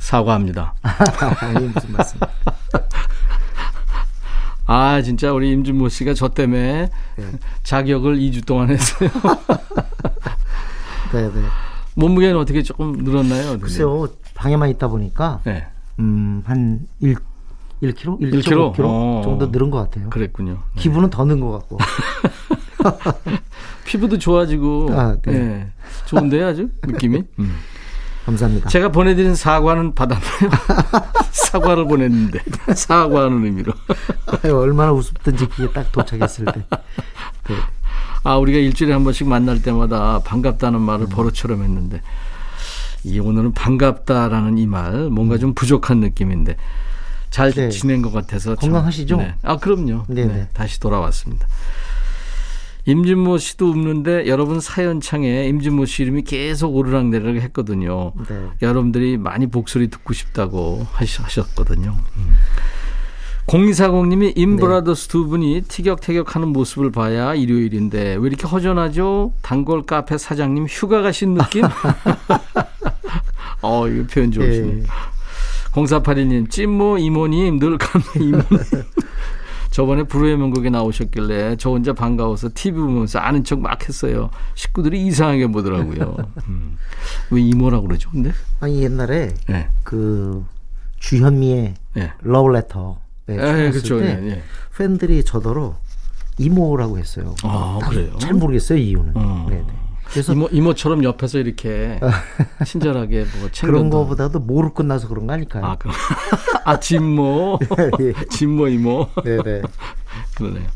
사과합니다. 0.00 0.74
아니, 0.82 1.68
무슨 1.68 1.92
말씀. 1.92 2.18
아 4.66 5.00
진짜 5.02 5.32
우리 5.32 5.52
임진모 5.52 5.88
씨가 5.88 6.14
저 6.14 6.28
때문에 6.28 6.90
네. 7.16 7.24
자격을 7.62 8.16
2주 8.16 8.44
동안 8.44 8.70
했어요. 8.70 9.10
네, 11.12 11.22
네. 11.22 11.40
몸무게는 11.94 12.36
어떻게 12.36 12.64
조금 12.64 12.94
늘었나요? 13.04 13.60
글쎄요, 13.60 14.08
방에만 14.34 14.70
있다 14.70 14.88
보니까, 14.88 15.40
네, 15.44 15.66
음, 16.00 16.42
한 16.46 16.88
1, 16.98 17.14
1kg? 17.82 18.20
1kg? 18.20 18.42
1.5kg 18.42 18.80
어. 18.84 19.20
정도 19.24 19.46
늘은 19.48 19.70
것 19.70 19.78
같아요. 19.78 20.08
그랬군요. 20.10 20.52
네. 20.52 20.58
기분은 20.80 21.10
더 21.10 21.24
는 21.24 21.40
것 21.40 21.50
같고. 21.52 21.78
피부도 23.84 24.18
좋아지고, 24.18 24.88
아, 24.92 25.16
네. 25.22 25.32
네. 25.32 25.66
좋은데요, 26.06 26.46
아주 26.46 26.68
느낌이. 26.86 27.22
음. 27.38 27.54
감사합니다. 28.24 28.68
제가 28.68 28.90
보내드린 28.92 29.34
사과는 29.34 29.94
받았나요? 29.94 30.50
사과를 31.32 31.86
보냈는데 31.88 32.38
사과하는 32.76 33.44
의미로. 33.44 33.72
아유, 34.44 34.56
얼마나 34.56 34.92
우습든지 34.92 35.48
그게 35.48 35.72
딱 35.72 35.90
도착했을 35.90 36.44
때. 36.46 36.64
네. 37.48 37.56
아 38.22 38.36
우리가 38.36 38.58
일주일에 38.60 38.92
한 38.92 39.02
번씩 39.02 39.26
만날 39.26 39.60
때마다 39.60 40.20
반갑다는 40.20 40.80
말을 40.80 41.08
버릇처럼 41.08 41.64
했는데 41.64 42.00
이 43.02 43.18
오늘은 43.18 43.54
반갑다라는 43.54 44.56
이 44.58 44.66
말 44.68 45.08
뭔가 45.10 45.36
좀 45.38 45.52
부족한 45.54 45.98
느낌인데 45.98 46.56
잘 47.32 47.50
네. 47.50 47.70
지낸 47.70 48.02
것 48.02 48.12
같아서 48.12 48.54
참- 48.56 48.70
건강하시죠? 48.70 49.16
네. 49.16 49.34
아 49.42 49.56
그럼요. 49.56 50.04
네, 50.08 50.26
네, 50.26 50.32
네. 50.32 50.48
다시 50.52 50.78
돌아왔습니다. 50.78 51.48
임진모 52.84 53.38
씨도 53.38 53.70
없는데 53.70 54.26
여러분 54.26 54.60
사연창에 54.60 55.46
임진모 55.46 55.86
씨 55.86 56.02
이름이 56.02 56.22
계속 56.22 56.76
오르락내리락 56.76 57.36
했거든요. 57.44 58.12
네. 58.28 58.48
여러분들이 58.60 59.16
많이 59.16 59.46
목소리 59.46 59.88
듣고 59.88 60.12
싶다고 60.12 60.86
하셨거든요. 60.92 61.96
음. 62.16 62.36
0240님이 63.46 64.32
임브라더스 64.36 65.08
두 65.08 65.26
분이 65.26 65.62
티격태격하는 65.68 66.48
모습을 66.48 66.92
봐야 66.92 67.34
일요일인데 67.34 68.16
왜 68.16 68.26
이렇게 68.28 68.46
허전하죠? 68.46 69.32
단골 69.42 69.84
카페 69.84 70.18
사장님 70.18 70.66
휴가 70.68 71.02
가신 71.02 71.34
느낌? 71.34 71.64
어, 73.62 73.88
이거 73.88 74.06
표현 74.12 74.30
좋으시네. 74.30 74.78
예. 74.78 74.82
0481님, 75.72 76.50
찐모 76.50 76.98
이모님, 76.98 77.58
늘 77.58 77.78
감사 77.78 78.18
이모님. 78.18 78.44
저번에 79.70 80.02
불후의 80.02 80.36
명곡에 80.36 80.68
나오셨길래 80.68 81.56
저 81.56 81.70
혼자 81.70 81.94
반가워서 81.94 82.50
TV 82.52 82.78
보면서 82.78 83.18
아는 83.20 83.42
척 83.42 83.58
막 83.58 83.88
했어요. 83.88 84.28
식구들이 84.54 85.00
이상하게 85.06 85.46
보더라고요. 85.46 86.16
음. 86.48 86.76
왜 87.30 87.40
이모라고 87.40 87.86
그러죠, 87.86 88.10
근데? 88.10 88.32
아니, 88.60 88.82
옛날에 88.82 89.32
네. 89.48 89.68
그 89.82 90.44
주현미의 90.98 91.74
네. 91.94 92.12
러브레터. 92.20 93.00
네, 93.26 93.34
예, 93.34 93.38
출연했을 93.38 93.70
그렇죠. 93.70 93.98
때 94.00 94.20
예, 94.22 94.30
예. 94.30 94.42
팬들이 94.76 95.24
저더러 95.24 95.76
이모라고 96.38 96.98
했어요. 96.98 97.34
아, 97.44 97.78
그래요? 97.88 98.14
잘 98.18 98.34
모르겠어요, 98.34 98.78
이유는. 98.78 99.12
어. 99.14 99.46
네, 99.48 99.56
네. 99.56 99.72
그래서 100.12 100.32
이모, 100.34 100.48
이모처럼 100.52 101.02
옆에서 101.04 101.38
이렇게 101.38 101.98
친절하게 102.66 103.24
뭐 103.38 103.48
챙겨. 103.50 103.72
그런 103.72 103.90
거보다도 103.90 104.40
모로 104.40 104.72
끝나서 104.74 105.08
그런 105.08 105.26
거 105.26 105.32
아닐까요? 105.32 105.64
아, 105.64 105.76
그, 105.76 105.88
아, 106.64 106.78
진모. 106.78 107.58
예. 108.00 108.12
진모 108.30 108.68
이모. 108.68 109.08
네네. 109.24 109.62
그러네요. 110.36 110.66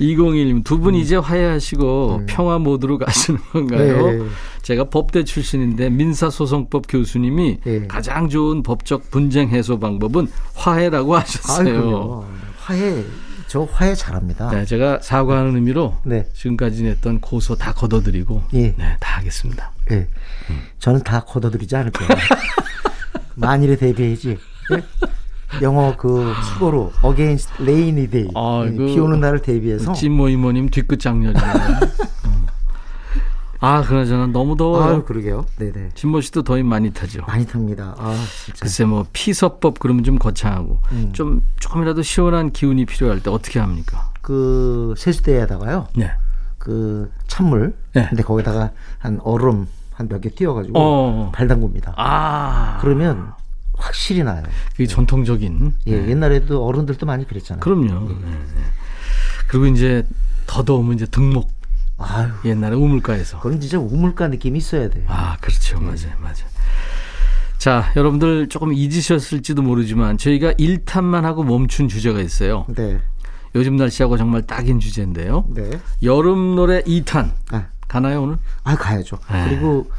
201님, 0.00 0.62
두 0.62 0.78
분 0.78 0.94
이제 0.94 1.16
화해하시고 1.16 2.24
평화 2.26 2.58
모드로 2.58 2.98
가시는 2.98 3.40
건가요? 3.50 4.06
네. 4.10 4.26
제가 4.60 4.90
법대 4.90 5.24
출신인데 5.24 5.88
민사소송법 5.88 6.84
교수님이 6.86 7.60
네. 7.64 7.86
가장 7.86 8.28
좋은 8.28 8.62
법적 8.62 9.10
분쟁 9.10 9.48
해소 9.48 9.78
방법은 9.78 10.28
화해라고 10.54 11.16
하셨어요. 11.16 11.66
아이고요. 11.68 12.26
화해, 12.58 13.04
저 13.48 13.62
화해 13.70 13.94
잘합니다. 13.94 14.50
네, 14.50 14.64
제가 14.64 15.00
사과하는 15.02 15.54
의미로 15.54 15.96
네. 16.04 16.26
지금까지 16.34 16.82
냈던 16.82 17.20
고소 17.20 17.56
다 17.56 17.72
걷어드리고 17.72 18.42
예. 18.54 18.74
네, 18.76 18.96
다 18.98 19.18
하겠습니다. 19.18 19.72
예. 19.92 20.08
저는 20.78 21.02
다 21.02 21.20
걷어들이지 21.20 21.76
않을 21.76 21.92
거예요. 21.92 22.10
만일에 23.34 23.76
대비해야지. 23.76 24.36
예? 24.72 24.82
영어 25.62 25.96
그 25.96 26.32
수고로 26.52 26.92
against 27.04 27.52
rainy 27.60 28.08
day. 28.08 28.28
아, 28.34 28.64
예, 28.66 28.70
그비 28.70 28.98
오는 28.98 29.20
날을 29.20 29.42
대비해서. 29.42 29.92
찐모 29.92 30.28
이모님 30.28 30.68
뒤끝 30.70 30.98
장렬이네요. 30.98 31.44
음. 33.60 33.64
아, 33.64 33.82
그나저나 33.82 34.26
너무 34.28 34.56
더워요. 34.56 34.84
아유, 34.84 35.04
그러게요. 35.04 35.46
네네. 35.58 35.90
진모 35.94 36.20
씨도 36.20 36.42
더위 36.42 36.62
많이 36.62 36.90
타죠. 36.92 37.22
많이 37.26 37.46
탑니다. 37.46 37.94
아, 37.98 38.14
진짜. 38.44 38.58
글쎄 38.60 38.84
뭐 38.84 39.06
피서법 39.12 39.78
그러면 39.78 40.04
좀 40.04 40.18
거창하고 40.18 40.80
음. 40.92 41.10
좀 41.12 41.42
조금이라도 41.60 42.02
시원한 42.02 42.52
기운이 42.52 42.84
필요할 42.86 43.22
때 43.22 43.30
어떻게 43.30 43.58
합니까? 43.60 44.10
그 44.22 44.94
세수대에다가요. 44.96 45.88
네. 45.96 46.10
그 46.58 47.10
찬물. 47.28 47.74
네. 47.94 48.06
근데 48.08 48.22
거기다가 48.22 48.70
한 48.98 49.20
얼음 49.22 49.66
한 49.94 50.08
몇 50.08 50.20
개 50.20 50.28
띄워가지고 50.28 50.78
어. 50.78 51.32
발 51.34 51.48
담굽니다. 51.48 51.94
아. 51.96 52.78
그러면 52.82 53.32
확실히 53.78 54.22
나요. 54.24 54.42
그게 54.72 54.86
전통적인. 54.86 55.74
예, 55.86 55.92
옛날에도 56.08 56.66
어른들도 56.66 57.06
많이 57.06 57.26
그랬잖아요. 57.26 57.60
그럼요. 57.60 58.08
네, 58.08 58.14
네. 58.24 58.62
그리고 59.48 59.66
이제 59.66 60.06
더 60.46 60.64
더우면 60.64 60.94
이제 60.94 61.06
등목 61.06 61.50
아유, 61.98 62.28
옛날에 62.44 62.76
우물가에서. 62.76 63.40
그건 63.40 63.60
진짜 63.60 63.78
우물가 63.78 64.28
느낌이 64.28 64.58
있어야 64.58 64.88
돼요. 64.90 65.04
아, 65.08 65.36
그렇죠. 65.40 65.80
맞아요. 65.80 66.16
맞아요. 66.20 66.56
자, 67.58 67.90
여러분들 67.96 68.48
조금 68.48 68.72
잊으셨을지도 68.72 69.62
모르지만 69.62 70.18
저희가 70.18 70.52
1탄만 70.52 71.22
하고 71.22 71.42
멈춘 71.42 71.88
주제가 71.88 72.20
있어요. 72.20 72.66
네, 72.68 73.00
요즘 73.54 73.76
날씨하고 73.76 74.18
정말 74.18 74.42
딱인 74.42 74.78
주제인데요. 74.78 75.46
네. 75.48 75.70
여름 76.02 76.54
노래 76.54 76.82
2탄 76.82 77.32
아, 77.52 77.66
가나요 77.88 78.22
오늘? 78.22 78.36
아 78.62 78.76
가야죠. 78.76 79.18
네. 79.32 79.48
그리고 79.48 79.90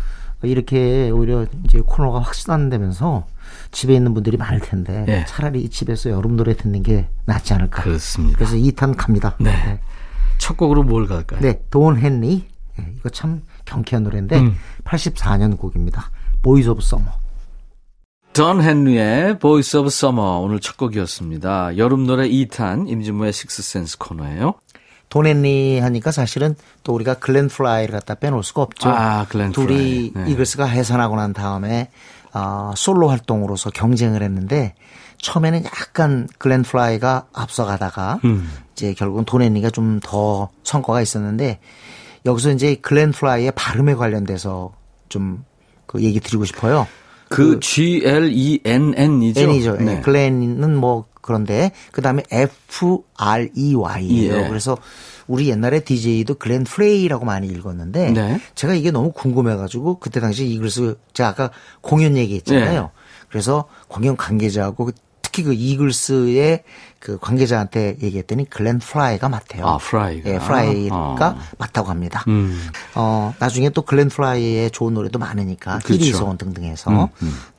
이렇게 0.43 1.09
오히려 1.09 1.47
이제 1.65 1.81
코로나가 1.83 2.19
확산되면서 2.19 3.25
집에 3.71 3.95
있는 3.95 4.13
분들이 4.13 4.37
많을 4.37 4.59
텐데 4.59 5.05
예. 5.07 5.25
차라리 5.27 5.67
집에서 5.69 6.11
여름 6.11 6.37
노래 6.37 6.55
듣는 6.55 6.83
게 6.83 7.07
낫지 7.25 7.53
않을까. 7.55 7.81
그렇습니다. 7.81 8.37
그래서 8.37 8.55
2탄 8.55 8.93
갑니다. 8.95 9.35
네. 9.39 9.79
첫 10.37 10.57
곡으로 10.57 10.83
뭘 10.83 11.07
갈까요? 11.07 11.39
네, 11.41 11.61
돈 11.69 11.97
헨리. 12.03 12.47
예, 12.79 12.85
이거 12.97 13.09
참 13.09 13.41
경쾌한 13.65 14.03
노래인데 14.03 14.39
음. 14.39 14.55
84년 14.83 15.57
곡입니다. 15.57 16.11
Boys 16.41 16.69
of 16.69 16.81
Summer. 16.81 17.05
던 18.33 18.61
헨리의 18.61 19.39
Boys 19.39 19.79
of 19.79 19.87
Summer 19.87 20.39
오늘 20.41 20.59
첫 20.59 20.77
곡이었습니다. 20.77 21.77
여름 21.77 22.05
노래 22.05 22.29
2탄 22.29 22.87
임진모의 22.87 23.33
식스센스 23.33 23.97
코너예요. 23.97 24.53
돈 25.09 25.25
헨리 25.25 25.79
하니까 25.79 26.11
사실은 26.11 26.55
또 26.83 26.93
우리가 26.93 27.15
글렌 27.15 27.47
플라이를 27.47 27.93
갖다 27.93 28.15
빼놓을 28.15 28.43
수가 28.43 28.61
없죠. 28.61 28.89
아, 28.89 29.25
글렌 29.27 29.51
둘이 29.51 30.11
플라이. 30.11 30.25
네. 30.27 30.31
이글스가 30.33 30.65
해산하고 30.65 31.15
난 31.15 31.33
다음에 31.33 31.89
어, 32.33 32.73
솔로 32.75 33.07
활동으로서 33.09 33.71
경쟁을 33.71 34.21
했는데 34.21 34.75
처음에는 35.19 35.63
약간 35.65 36.27
글렌 36.37 36.61
플라이가 36.61 37.25
앞서가다가 37.33 38.19
음. 38.25 38.47
이제 38.77 38.93
결국은 38.93 39.25
돈 39.25 39.41
헨리가 39.41 39.71
좀 39.71 39.99
더 40.03 40.49
성과가 40.63 41.01
있었는데 41.01 41.59
여기서 42.25 42.51
이제 42.51 42.75
글렌 42.75 43.11
플라이의 43.11 43.51
발음에 43.55 43.95
관련돼서 43.95 44.73
좀 45.09 45.43
그 45.87 46.03
얘기 46.03 46.19
드리고 46.19 46.45
싶어요. 46.45 46.85
그 47.29 47.59
G 47.59 48.01
L 48.05 48.29
E 48.31 48.59
N 48.63 48.93
N이죠. 48.95 49.41
N이죠. 49.41 49.77
네. 49.77 50.01
글렌은 50.01 50.77
뭐 50.77 51.05
그런데 51.21 51.71
그다음에 51.91 52.23
F 52.31 53.03
R 53.17 53.49
E 53.55 53.73
Y예요. 53.73 54.43
예. 54.43 54.47
그래서 54.47 54.77
우리 55.27 55.49
옛날에 55.49 55.81
DJ도 55.81 56.35
글렌 56.35 56.63
플레이라고 56.63 57.25
많이 57.25 57.47
읽었는데 57.47 58.11
네. 58.11 58.39
제가 58.55 58.75
이게 58.75 58.91
너무 58.91 59.11
궁금해 59.11 59.55
가지고 59.55 59.99
그때 59.99 60.19
당시 60.19 60.45
이글스 60.47 60.97
제가 61.13 61.29
아까 61.29 61.51
공연 61.81 62.15
얘기했잖아요. 62.15 62.81
네. 62.81 62.89
그래서 63.29 63.65
공연 63.87 64.15
관계자하고 64.15 64.91
특히 65.21 65.43
그 65.43 65.53
이글스의 65.53 66.63
그 67.07 67.17
관계자한테 67.19 67.95
얘기했더니 68.03 68.49
글렌 68.49 68.79
프라이가 68.79 69.29
맞아요. 69.29 69.65
아, 69.65 69.77
프라이가. 69.77 70.29
예, 70.29 70.39
프라이가 70.39 71.29
어. 71.29 71.39
맞다고 71.57 71.89
합니다. 71.89 72.25
음. 72.27 72.67
어, 72.95 73.33
나중에 73.39 73.69
또 73.69 73.81
글렌 73.81 74.09
프라이의 74.09 74.71
좋은 74.71 74.93
노래도 74.93 75.17
많으니까 75.17 75.79
그렇죠. 75.85 75.93
Heat 75.93 76.15
Is 76.15 76.26
On 76.26 76.37
등등 76.37 76.65
해서 76.65 77.09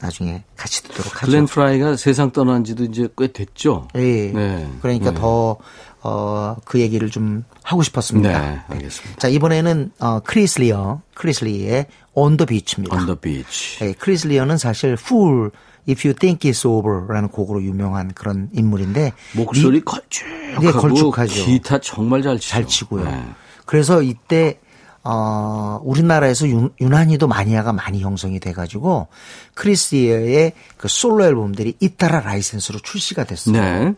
나중에 0.00 0.44
같이 0.54 0.82
듣도록 0.82 1.22
하죠. 1.22 1.26
글렌 1.26 1.46
프라이가 1.46 1.96
세상 1.96 2.30
떠난 2.30 2.62
지도 2.62 2.84
이제 2.84 3.08
꽤 3.16 3.32
됐죠. 3.32 3.88
예. 3.94 4.32
네. 4.32 4.68
그러니까 4.82 5.12
네. 5.12 5.18
더, 5.18 5.56
어, 6.02 6.56
그 6.66 6.78
얘기를 6.80 7.08
좀 7.08 7.44
하고 7.62 7.82
싶었습니다. 7.82 8.28
네, 8.28 8.60
알겠습니다. 8.68 9.18
자, 9.18 9.28
이번에는, 9.28 9.92
어, 9.98 10.20
크리스 10.24 10.60
리어, 10.60 11.00
크리스 11.14 11.44
리의 11.44 11.86
On 12.12 12.36
the 12.36 12.46
Beach입니다. 12.46 12.94
On 12.94 13.06
the 13.06 13.18
beach. 13.18 13.82
예, 13.82 13.94
크리스 13.94 14.26
리어는 14.26 14.58
사실 14.58 14.98
Fool, 15.00 15.52
If 15.88 16.06
You 16.06 16.14
Think 16.18 16.50
It's 16.50 16.68
Over라는 16.68 17.28
곡으로 17.30 17.62
유명한 17.62 18.12
그런 18.14 18.48
인물인데. 18.52 19.12
목소리 19.36 19.78
이- 19.78 19.80
걸쭉하고 19.84 20.60
네, 20.62 20.70
걸쭉하죠. 20.72 21.44
기타 21.44 21.78
정말 21.80 22.22
잘 22.22 22.38
치죠. 22.38 22.50
잘 22.50 22.66
치고요. 22.66 23.04
네. 23.04 23.24
그래서 23.64 24.02
이때 24.02 24.58
어 25.04 25.80
우리나라에서 25.84 26.48
유, 26.48 26.70
유난히도 26.80 27.28
마니아가 27.28 27.72
많이 27.72 28.00
형성이 28.00 28.40
돼가지고 28.40 29.06
크리스리어의 29.54 30.52
그 30.76 30.88
솔로 30.88 31.24
앨범들이 31.24 31.76
잇따라 31.80 32.20
라이센스로 32.20 32.78
출시가 32.80 33.24
됐어요. 33.24 33.52
네. 33.60 33.94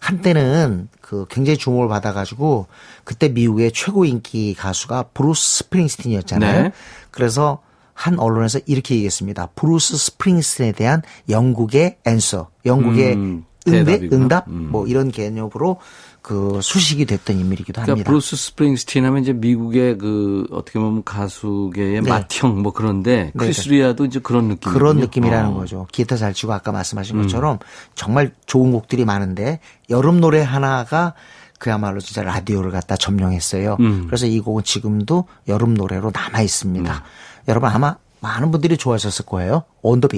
한때는 0.00 0.88
그 1.00 1.26
굉장히 1.30 1.56
주목을 1.58 1.88
받아가지고 1.88 2.66
그때 3.04 3.28
미국의 3.28 3.70
최고 3.72 4.04
인기 4.04 4.52
가수가 4.54 5.04
브루스 5.14 5.58
스프링스틴이었잖아요. 5.64 6.62
네. 6.64 6.72
그래서 7.12 7.62
한 7.94 8.18
언론에서 8.18 8.60
이렇게 8.66 8.94
얘기했습니다. 8.94 9.48
브루스 9.54 9.96
스프링스틴에 9.96 10.72
대한 10.72 11.02
영국의 11.28 11.98
answer, 12.04 12.48
영국의 12.64 13.14
음, 13.14 13.44
응대. 13.68 14.08
응답, 14.12 14.48
음. 14.48 14.68
뭐 14.70 14.86
이런 14.86 15.10
개념으로 15.10 15.78
그 16.20 16.60
수식이 16.62 17.04
됐던 17.06 17.38
인물이기도 17.38 17.74
그러니까 17.82 17.92
합니다. 17.92 18.08
브루스 18.10 18.36
스프링스틴 18.36 19.04
하면 19.04 19.22
이제 19.22 19.32
미국의 19.32 19.98
그 19.98 20.46
어떻게 20.50 20.78
보면 20.78 21.04
가수계의 21.04 22.02
네. 22.02 22.08
맏형 22.08 22.62
뭐 22.62 22.72
그런데 22.72 23.32
크리스리아도 23.36 24.04
이제 24.04 24.20
그런 24.20 24.48
느낌. 24.48 24.72
그런 24.72 24.96
느낌이라는 24.98 25.54
거죠. 25.54 25.86
기타 25.92 26.16
잘 26.16 26.32
치고 26.32 26.52
아까 26.52 26.72
말씀하신 26.72 27.22
것처럼 27.22 27.58
정말 27.94 28.32
좋은 28.46 28.72
곡들이 28.72 29.04
많은데 29.04 29.60
여름 29.90 30.20
노래 30.20 30.42
하나가 30.42 31.14
그야말로 31.58 32.00
진짜 32.00 32.22
라디오를 32.22 32.72
갖다 32.72 32.96
점령했어요. 32.96 33.76
그래서 34.06 34.26
이 34.26 34.40
곡은 34.40 34.64
지금도 34.64 35.26
여름 35.46 35.74
노래로 35.74 36.10
남아 36.12 36.42
있습니다. 36.42 37.04
여러분 37.48 37.68
아마 37.70 37.96
많은 38.20 38.50
분들이 38.50 38.76
좋아하셨을 38.76 39.26
거예요. 39.26 39.64
On 39.82 40.00
the 40.00 40.08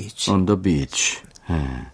beach. 0.60 1.20
예. 1.50 1.86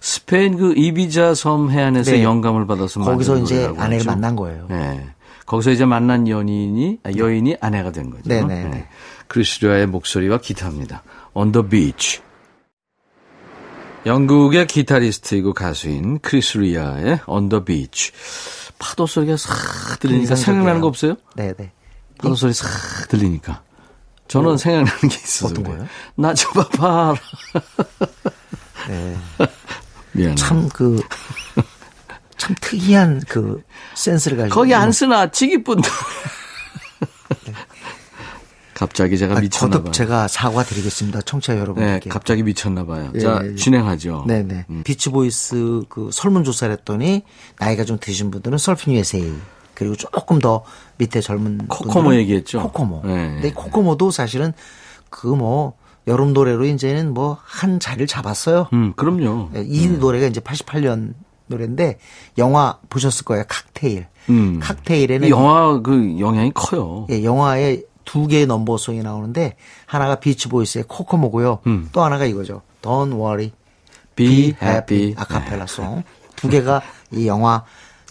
스페인 0.00 0.56
그 0.56 0.74
이비자 0.76 1.34
섬 1.34 1.70
해안에서 1.70 2.12
네. 2.12 2.22
영감을 2.22 2.66
받아서 2.66 3.00
거기서 3.00 3.38
이제 3.38 3.64
아내를 3.76 4.00
하죠. 4.00 4.10
만난 4.10 4.36
거예요. 4.36 4.66
네. 4.68 5.06
거기서 5.46 5.70
이제 5.70 5.84
만난 5.84 6.28
연인이 6.28 6.98
아, 7.04 7.10
여인이 7.16 7.56
아내가 7.60 7.90
된 7.92 8.10
거죠. 8.10 8.22
네, 8.26 8.42
네, 8.42 8.64
네. 8.64 8.88
크리스리아의 9.28 9.86
목소리와 9.86 10.38
기타입니다. 10.38 11.02
On 11.34 11.52
the 11.52 11.66
beach. 11.66 12.20
영국의 14.04 14.66
기타리스트이고 14.66 15.52
가수인 15.54 16.20
크리스리아의 16.20 17.20
On 17.26 17.48
the 17.48 17.64
beach. 17.64 18.12
파도 18.78 19.06
소리가 19.06 19.36
싹 19.36 19.98
들리니까. 20.00 20.36
생각나는 20.36 20.80
거 20.80 20.86
없어요? 20.86 21.16
네네. 21.34 21.72
파도 22.18 22.34
소리 22.34 22.52
싹 22.52 22.68
들리니까. 23.08 23.62
저는 24.28 24.56
생각나는 24.58 25.00
게 25.00 25.06
있어서 25.16 25.46
어떤. 25.48 25.64
거요? 25.64 25.88
나 26.16 26.34
잡아봐라. 26.34 27.14
네. 28.88 29.16
미안해. 30.12 30.34
참 30.36 30.68
그, 30.70 31.00
참 32.36 32.54
특이한 32.60 33.22
그 33.28 33.62
센스를 33.94 34.38
가지고. 34.38 34.54
거기 34.54 34.74
안 34.74 34.92
쓰나 34.92 35.30
지기뿐도. 35.30 35.88
갑자기 38.74 39.16
제가 39.16 39.38
아, 39.38 39.40
미쳤나 39.40 39.82
봐요. 39.82 39.90
제가 39.90 40.28
사과드리겠습니다. 40.28 41.22
청취자 41.22 41.54
네, 41.54 41.60
여러분께. 41.60 42.10
갑자기 42.10 42.42
미쳤나 42.42 42.84
봐요. 42.84 43.10
예, 43.14 43.20
자, 43.20 43.40
예. 43.42 43.54
진행하죠. 43.54 44.24
네네. 44.28 44.66
비치 44.84 45.08
보이스 45.08 45.80
그 45.88 46.10
설문 46.12 46.44
조사를 46.44 46.70
했더니 46.76 47.22
나이가 47.58 47.84
좀 47.84 47.96
드신 47.98 48.30
분들은 48.30 48.58
Surfin' 48.58 48.92
USA 48.94 49.32
그리고 49.76 49.94
조금 49.94 50.40
더 50.40 50.64
밑에 50.98 51.20
젊은 51.20 51.68
Kokomo 51.68 52.14
얘기했죠? 52.16 52.60
Kokomo. 52.62 53.02
네. 53.04 53.12
근데 53.34 53.52
Kokomo도 53.52 54.10
사실은 54.10 54.52
그뭐 55.10 55.74
여름 56.08 56.32
노래로 56.32 56.64
이제는 56.66 57.14
뭐 57.14 57.38
한 57.44 57.78
자리를 57.78 58.06
잡았어요. 58.08 58.68
음, 58.72 58.92
그럼요. 58.96 59.50
예, 59.54 59.62
이 59.64 59.86
노래가 59.88 60.26
이제 60.26 60.40
88년 60.40 61.14
노래인데 61.46 61.98
영화 62.38 62.78
보셨을 62.88 63.24
거예요. 63.24 63.44
칵테일. 63.48 64.06
음. 64.30 64.58
칵테일에는 64.60 65.28
이 65.28 65.30
영화 65.30 65.80
그 65.80 66.16
영향이 66.18 66.52
커요. 66.54 67.06
예, 67.10 67.22
영화에 67.22 67.82
두 68.04 68.26
개의 68.26 68.46
넘버원송이 68.46 69.00
나오는데 69.02 69.56
하나가 69.86 70.16
비치 70.16 70.48
보이스의 70.48 70.84
Kokomo고요. 70.88 71.60
음. 71.66 71.88
또 71.92 72.02
하나가 72.02 72.24
이거죠. 72.24 72.62
Don't 72.82 73.12
worry, 73.14 73.52
Be 74.14 74.54
happy. 74.62 75.08
네. 75.08 75.14
아카펠라송 75.16 76.02
두 76.36 76.48
개가 76.48 76.82
이 77.12 77.26
영화 77.26 77.64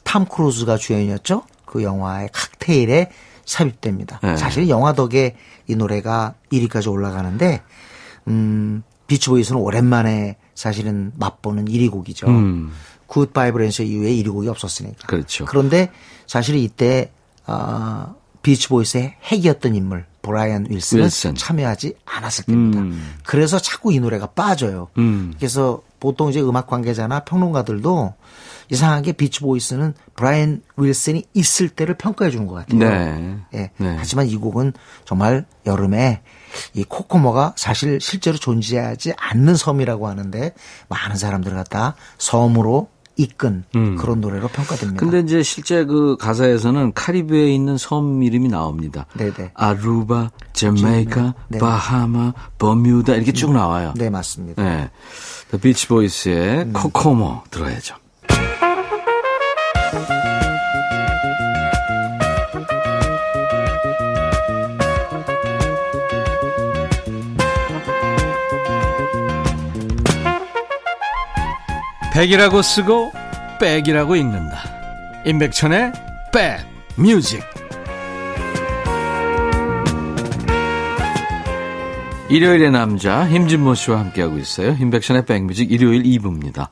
탐 0.04 0.26
크루즈가 0.26 0.78
주연이었죠. 0.78 1.44
그 1.76 1.84
영화의 1.84 2.30
칵테일에 2.32 3.12
삽입됩니다. 3.44 4.22
네. 4.24 4.38
사실 4.38 4.70
영화 4.70 4.94
덕에 4.94 5.36
이 5.68 5.76
노래가 5.76 6.36
1위까지 6.54 6.90
올라가는데 6.90 7.62
음 8.30 8.82
비치보이스는 9.08 9.60
오랜만에 9.60 10.38
사실은 10.56 11.12
맛보는 11.18 11.66
1위 11.66 11.92
곡이죠. 11.92 12.28
음. 12.28 12.72
Good 13.08 13.34
Vibrations 13.34 13.82
이후에 13.82 14.10
1위 14.12 14.32
곡이 14.32 14.48
없었으니까. 14.48 15.06
그렇죠. 15.06 15.44
그런데 15.44 15.92
사실 16.28 16.56
이때 16.56 17.12
어, 17.46 18.16
비치보이스의 18.42 19.16
핵이었던 19.26 19.76
인물 19.76 20.06
브라이언 20.22 20.68
윌슨은 20.70 21.04
윌슨. 21.04 21.36
참여하지 21.36 21.96
않았을 22.06 22.46
때입니다. 22.46 22.80
음. 22.80 23.16
그래서 23.26 23.60
자꾸 23.60 23.92
이 23.92 24.00
노래가 24.00 24.28
빠져요. 24.28 24.88
음. 24.98 25.34
그래서 25.38 25.82
보통 26.00 26.30
이제 26.30 26.40
음악 26.40 26.68
관계자나 26.68 27.26
평론가들도 27.26 28.14
이상하게 28.70 29.14
비치 29.14 29.42
보이스는 29.42 29.94
브라이언 30.16 30.62
윌슨이 30.78 31.24
있을 31.34 31.70
때를 31.70 31.96
평가해 31.96 32.32
주는 32.32 32.48
것 32.48 32.56
같아요. 32.56 32.80
네. 32.80 33.38
예. 33.54 33.72
네. 33.78 33.96
하지만 33.98 34.28
이 34.28 34.36
곡은 34.36 34.74
정말 35.06 35.46
여름에 35.66 36.22
이 36.74 36.84
Kokomo가 36.84 37.54
사실 37.58 38.00
실제로 38.02 38.38
존재하지 38.38 39.14
않는 39.18 39.56
섬이라고 39.56 40.08
하는데 40.08 40.54
많은 40.90 41.16
사람들을 41.16 41.56
갖다 41.58 41.96
섬으로 42.18 42.90
이끈 43.18 43.64
그런 43.98 44.20
노래로 44.20 44.50
평가됩니다. 44.50 45.06
음. 45.06 45.10
근데 45.10 45.20
이제 45.22 45.42
실제 45.42 45.86
그 45.86 46.18
가사에서는 46.20 46.92
카리브해에 46.94 47.50
있는 47.54 47.78
섬 47.78 48.22
이름이 48.22 48.50
나옵니다. 48.50 49.06
네네. 49.16 49.52
아루바, 49.54 50.32
제메이카, 50.52 51.34
네. 51.48 51.60
바하마, 51.60 52.34
버뮤다 52.58 53.16
이렇게 53.16 53.32
쭉 53.32 53.54
나와요. 53.54 53.94
네, 53.96 54.10
맞습니다. 54.10 54.62
네. 54.62 54.90
비치 55.62 55.88
보이스의 55.88 56.74
코코모 56.74 57.44
들어야죠. 57.52 57.96
백이라고 72.16 72.62
쓰고 72.62 73.12
백이라고 73.60 74.16
읽는다. 74.16 74.64
임백천의 75.26 75.92
백 76.32 76.66
뮤직. 76.96 77.44
일요일의 82.30 82.72
남자 82.72 83.28
힘진모 83.28 83.76
씨와 83.76 84.00
함께하고 84.00 84.38
있어요. 84.38 84.78
임백천의 84.80 85.26
백뮤직 85.26 85.70
일요일 85.70 86.04
2부입니다. 86.04 86.70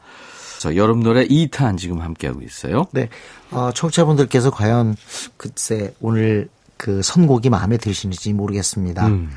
저 0.62 0.78
여름 0.78 1.04
노래 1.04 1.28
2탄 1.28 1.78
지금 1.78 2.00
함께하고 2.00 2.42
있어요. 2.42 2.88
네. 2.94 3.10
어, 3.52 3.72
청취자분들께서 3.74 4.50
과연 4.50 4.96
글쎄 5.36 5.94
오늘 6.00 6.48
그 6.78 7.02
선곡이 7.02 7.50
마음에 7.50 7.76
드시는지 7.76 8.32
모르겠습니다. 8.32 9.08
음. 9.08 9.30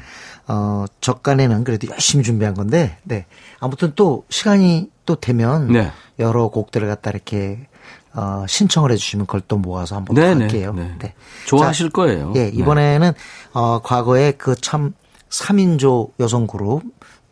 어, 0.48 0.84
적간에는 1.00 1.64
그래도 1.64 1.88
열심히 1.90 2.22
준비한 2.24 2.54
건데, 2.54 2.98
네. 3.02 3.26
아무튼 3.60 3.92
또 3.96 4.24
시간이 4.30 4.90
또 5.04 5.16
되면 5.16 5.68
네. 5.72 5.90
여러 6.18 6.48
곡들을 6.48 6.86
갖다 6.88 7.10
이렇게 7.10 7.66
어, 8.14 8.44
신청을 8.48 8.90
해주시면 8.92 9.26
그걸 9.26 9.42
또 9.46 9.58
모아서 9.58 9.96
한번 9.96 10.14
네네, 10.16 10.40
할게요. 10.44 10.72
네. 10.74 11.14
좋아하실 11.46 11.90
거예요. 11.90 12.32
예, 12.36 12.44
네. 12.44 12.48
이번에는 12.54 13.12
어, 13.52 13.80
과거에 13.82 14.32
그 14.32 14.54
참 14.54 14.94
3인조 15.28 16.12
여성 16.20 16.46
그룹 16.46 16.82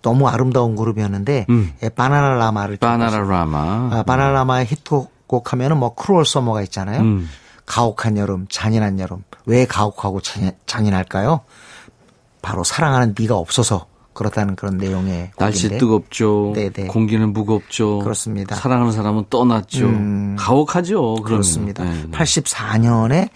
너무 0.03 0.29
아름다운 0.29 0.77
그룹이었는데 0.77 1.47
음. 1.49 1.73
예, 1.83 1.89
바나나 1.89 2.35
라마를 2.35 2.77
바나나 2.77 3.19
라마. 3.21 3.91
아, 3.93 4.03
바나나마의 4.03 4.67
히트곡 4.67 5.53
하면은 5.53 5.79
뭐 5.79 5.95
Cruel 5.95 6.27
Summer가 6.27 6.63
있잖아요. 6.63 7.01
음. 7.01 7.29
가혹한 7.65 8.19
여름, 8.19 8.47
잔인한 8.51 8.99
여름. 8.99 9.23
왜 9.47 9.65
가혹하고 9.65 10.21
잔인, 10.21 10.53
잔인할까요? 10.67 11.41
바로 12.45 12.63
사랑하는 12.63 13.15
네가 13.19 13.37
없어서 13.37 13.87
그렇다는 14.13 14.55
그런 14.55 14.77
내용의 14.77 15.33
날씨 15.39 15.63
곡인데. 15.65 15.79
뜨겁죠. 15.79 16.53
네네. 16.55 16.89
공기는 16.89 17.33
무겁죠. 17.33 18.01
그렇습니다. 18.01 18.55
사랑하는 18.55 18.93
사람은 18.93 19.25
떠났죠. 19.31 19.87
음, 19.87 20.37
가혹하죠. 20.39 21.01
그러면. 21.01 21.23
그렇습니다. 21.25 21.83
네, 21.85 21.91
네. 21.91 22.11
84년에 22.11 23.29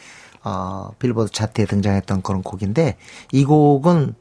어, 0.45 0.91
빌보드 0.99 1.33
차트에 1.33 1.65
등장했던 1.65 2.23
그런 2.23 2.43
곡인데 2.43 2.97
이 3.33 3.45
곡은 3.45 4.15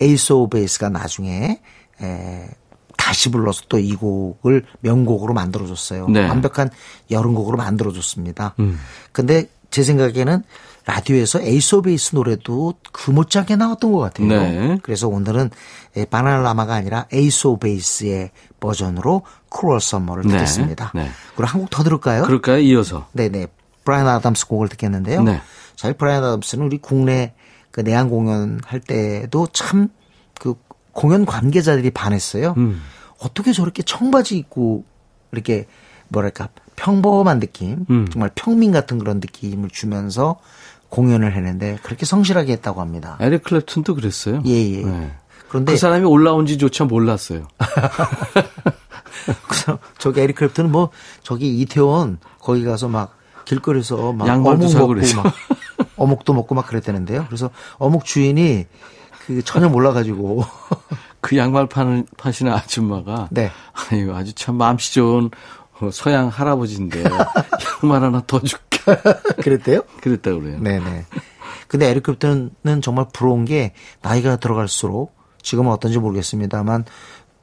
에이스 0.00 0.32
오브 0.34 0.56
베이스가 0.58 0.90
나중에 0.90 1.60
에, 2.02 2.48
다시 2.96 3.30
불러서 3.30 3.62
또 3.68 3.78
이 3.78 3.94
곡을 3.96 4.64
명곡으로 4.80 5.32
만들어줬어요. 5.34 6.08
네. 6.08 6.28
완벽한 6.28 6.70
여름곡으로 7.10 7.56
만들어줬습니다. 7.56 8.54
음. 8.60 8.78
근데 9.12 9.48
제 9.70 9.82
생각에는 9.82 10.42
라디오에서 10.86 11.40
에이스 11.40 11.74
오브 11.74 11.88
베이스 11.88 12.14
노래도 12.14 12.74
그 12.92 13.10
못지않게 13.10 13.56
나왔던 13.56 13.92
것 13.92 13.98
같아요. 13.98 14.28
네. 14.28 14.78
그래서 14.82 15.08
오늘은 15.08 15.50
에, 15.96 16.04
바나나 16.04 16.42
라마가 16.42 16.74
아니라 16.74 17.06
에이스 17.12 17.48
오브 17.48 17.66
베이스의 17.66 18.30
버전으로 18.60 19.22
Cruel 19.50 19.80
Summer를 19.80 20.22
네. 20.24 20.30
듣겠습니다. 20.30 20.92
네. 20.94 21.10
그리고 21.34 21.50
한곡 21.50 21.70
더 21.70 21.82
들을까요? 21.82 22.22
그럴까요? 22.22 22.60
이어서. 22.60 23.08
네네. 23.12 23.48
브라이언 23.84 24.08
아담스 24.08 24.46
곡을 24.46 24.68
듣겠는데요. 24.68 25.22
네. 25.22 25.40
사실 25.76 25.94
브라이언 25.94 26.24
아담스는 26.24 26.64
우리 26.64 26.78
국내 26.78 27.34
그 27.70 27.80
내한 27.80 28.08
공연 28.08 28.60
할 28.64 28.80
때도 28.80 29.48
참 29.52 29.90
그 30.40 30.54
공연 30.92 31.26
관계자들이 31.26 31.90
반했어요. 31.90 32.54
음. 32.56 32.82
어떻게 33.18 33.52
저렇게 33.52 33.82
청바지 33.82 34.36
입고 34.38 34.84
이렇게 35.32 35.66
뭐랄까 36.08 36.48
평범한 36.76 37.40
느낌, 37.40 37.86
음. 37.90 38.06
정말 38.10 38.30
평민 38.34 38.70
같은 38.72 38.98
그런 38.98 39.16
느낌을 39.16 39.70
주면서 39.70 40.36
공연을 40.88 41.34
했는데 41.34 41.78
그렇게 41.82 42.06
성실하게 42.06 42.52
했다고 42.54 42.80
합니다. 42.80 43.16
에릭 43.20 43.44
클랩튼도 43.44 43.94
그랬어요. 43.94 44.42
예, 44.46 44.50
예. 44.50 44.82
네. 44.84 45.14
그런데 45.48 45.72
그 45.72 45.78
사람이 45.78 46.04
올라온 46.04 46.46
지조차 46.46 46.84
몰랐어요. 46.84 47.46
그래서 49.48 49.78
저기 49.98 50.20
에릭 50.20 50.36
크랩트는 50.36 50.68
뭐 50.68 50.90
저기 51.22 51.58
이태원 51.60 52.18
거기 52.38 52.64
가서 52.64 52.88
막 52.88 53.16
길거리에서 53.44 54.12
막 54.12 54.28
양말도 54.28 54.64
어묵 54.64 54.68
사고 54.70 54.86
먹고 54.88 54.94
그랬어. 54.94 55.22
막 55.22 55.34
어묵도 55.96 56.34
먹고 56.34 56.54
막 56.54 56.66
그랬다는데요. 56.66 57.24
그래서 57.26 57.50
어묵 57.78 58.04
주인이 58.04 58.66
그 59.26 59.42
전혀 59.42 59.68
몰라가지고 59.68 60.44
그 61.20 61.36
양말 61.36 61.66
파는 61.68 62.06
파시는 62.16 62.52
아줌마가 62.52 63.28
네. 63.30 63.50
아유 63.90 64.14
아주 64.14 64.32
참 64.34 64.56
마음씨 64.56 64.94
좋은 64.94 65.30
어, 65.80 65.90
서양 65.92 66.28
할아버지인데 66.28 67.04
양말 67.82 68.02
하나 68.02 68.22
더 68.26 68.40
줄게 68.40 68.64
그랬대요. 69.42 69.82
그랬다 70.00 70.32
그래요. 70.34 70.58
네네. 70.60 71.04
근데 71.68 71.90
에릭 71.90 72.04
크랩트는 72.04 72.82
정말 72.82 73.06
부러운 73.12 73.44
게 73.44 73.72
나이가 74.02 74.36
들어갈수록 74.36 75.16
지금은 75.42 75.72
어떤지 75.72 75.98
모르겠습니다만 75.98 76.84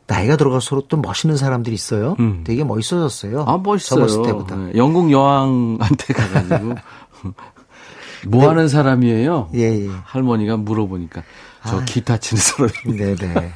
나이가 0.07 0.35
들어갈수록 0.35 0.87
또 0.87 0.97
멋있는 0.97 1.37
사람들이 1.37 1.73
있어요. 1.73 2.15
음. 2.19 2.43
되게 2.45 2.63
멋있어졌어요. 2.63 3.43
아 3.47 3.57
멋있어요. 3.57 4.07
젊었을 4.07 4.23
때보다. 4.23 4.55
네, 4.55 4.71
영국 4.75 5.11
여왕한테 5.11 6.13
가가지고 6.13 6.75
뭐 8.27 8.49
하는 8.49 8.67
사람이에요? 8.67 9.49
예, 9.55 9.85
예. 9.85 9.89
할머니가 10.03 10.57
물어보니까 10.57 11.23
저 11.67 11.83
기타 11.85 12.17
치는 12.17 12.41
사람입니다. 12.41 13.25
네네. 13.25 13.53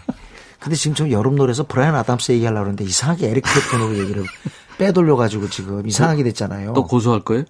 근데 0.59 0.75
지금 0.75 0.95
좀 0.95 1.11
여름 1.11 1.35
노래에서 1.35 1.63
브라이언 1.63 1.95
아담스 1.95 2.31
얘기하려고 2.33 2.63
그러는데 2.63 2.83
이상하게 2.83 3.29
에릭 3.29 3.45
클랩턴으로 3.45 3.97
얘기를 3.99 4.23
빼돌려가지고 4.77 5.49
지금 5.49 5.87
이상하게 5.87 6.23
됐잖아요. 6.23 6.73
또 6.73 6.85
고소할 6.85 7.21
거예요? 7.21 7.43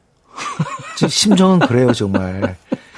심정은 0.95 1.59
그래요, 1.59 1.93
정말. 1.93 2.57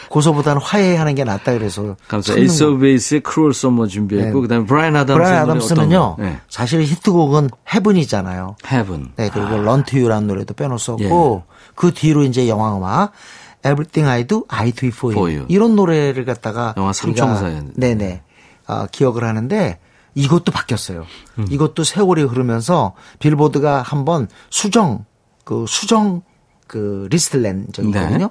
고소보다는 0.10 0.60
화해하는 0.62 1.14
게 1.14 1.24
낫다 1.24 1.54
그래서. 1.54 1.96
감사. 2.08 2.34
참는 2.34 2.44
에이스 2.44 2.64
거. 2.66 2.72
오브 2.72 2.80
베이스의 2.80 3.22
Cruel 3.22 3.54
Summer 3.54 3.86
준비했고 3.86 4.34
네. 4.34 4.42
그다음에 4.42 4.66
브라이언 4.66 4.96
아담스 4.96 5.14
브라이언 5.14 5.44
아담스는요, 5.44 6.16
네. 6.18 6.40
사실 6.50 6.82
히트곡은 6.82 7.52
Heaven이잖아요. 7.74 8.56
Heaven. 8.66 9.12
네, 9.18 9.30
그리고 9.32 9.58
Run 9.58 9.82
to 9.82 9.98
You라는 10.00 10.28
노래도 10.28 10.56
빼놓을 10.56 10.80
수 10.80 10.94
없고, 10.94 11.44
그 11.76 11.94
뒤로 11.94 12.24
이제 12.24 12.48
영화 12.50 12.76
음악, 12.76 13.12
Everything 13.60 14.10
I 14.10 14.26
Do, 14.26 14.46
I 14.48 14.72
Do 14.72 14.88
It 14.88 14.98
For 14.98 15.14
You. 15.14 15.20
For 15.20 15.32
You. 15.32 15.46
이런 15.50 15.76
노래를 15.76 16.26
갖다가. 16.26 16.74
영화 16.78 16.92
삼총사였는데. 16.92 17.74
네네. 17.76 18.24
아, 18.66 18.88
기억을 18.92 19.24
하는데, 19.26 19.80
이것도 20.16 20.52
바뀌었어요. 20.52 21.06
음. 21.38 21.46
이것도 21.52 21.84
세월이 21.84 22.24
흐르면서 22.24 22.94
빌보드가 23.20 23.84
한번 23.84 24.28
수정, 24.50 25.06
그 25.44 25.66
수정 25.68 26.24
그 26.70 27.08
리스트를 27.10 27.42
낸 27.42 27.68
적이 27.74 27.90
네. 27.90 28.00
있거든요. 28.00 28.30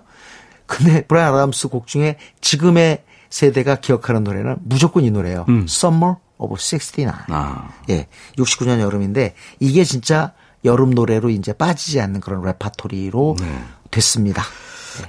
근데 0.66 1.04
브라이언 1.04 1.34
아담스 1.34 1.68
곡 1.68 1.86
중에 1.88 2.16
지금의 2.40 3.02
세대가 3.28 3.74
기억하는 3.74 4.22
노래는 4.22 4.56
무조건 4.60 5.04
이 5.04 5.10
노래예요. 5.10 5.44
Summer 5.64 6.16
of 6.38 6.54
69. 6.54 7.02
음. 7.02 7.10
아. 7.28 7.68
예. 7.90 8.06
69년 8.36 8.78
여름인데 8.80 9.34
이게 9.60 9.84
진짜 9.84 10.32
여름 10.64 10.90
노래로 10.90 11.30
이제 11.30 11.52
빠지지 11.52 12.00
않는 12.00 12.20
그런 12.20 12.42
레파토리로 12.42 13.36
네. 13.40 13.64
됐습니다. 13.90 14.42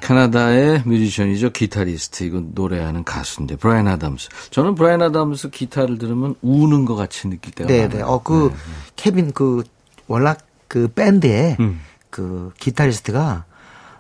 캐나다의 0.02 0.84
뮤지션이죠. 0.86 1.52
기타리스트. 1.52 2.24
이거 2.24 2.44
노래하는 2.54 3.04
가수인데 3.04 3.56
브라이언 3.56 3.88
아담스. 3.88 4.30
저는 4.50 4.76
브라이언 4.76 5.02
아담스 5.04 5.50
기타를 5.50 5.98
들으면 5.98 6.36
우는 6.42 6.86
것 6.86 6.96
같이 6.96 7.28
느낄 7.28 7.54
때가 7.54 7.68
네, 7.68 7.84
많아요. 7.84 7.98
네. 7.98 8.04
어, 8.04 8.22
그, 8.24 8.54
케빈, 8.96 9.32
그, 9.34 9.63
워낙 10.08 10.39
그 10.68 10.88
밴드에 10.88 11.58
음. 11.60 11.82
그 12.10 12.52
기타리스트가 12.60 13.45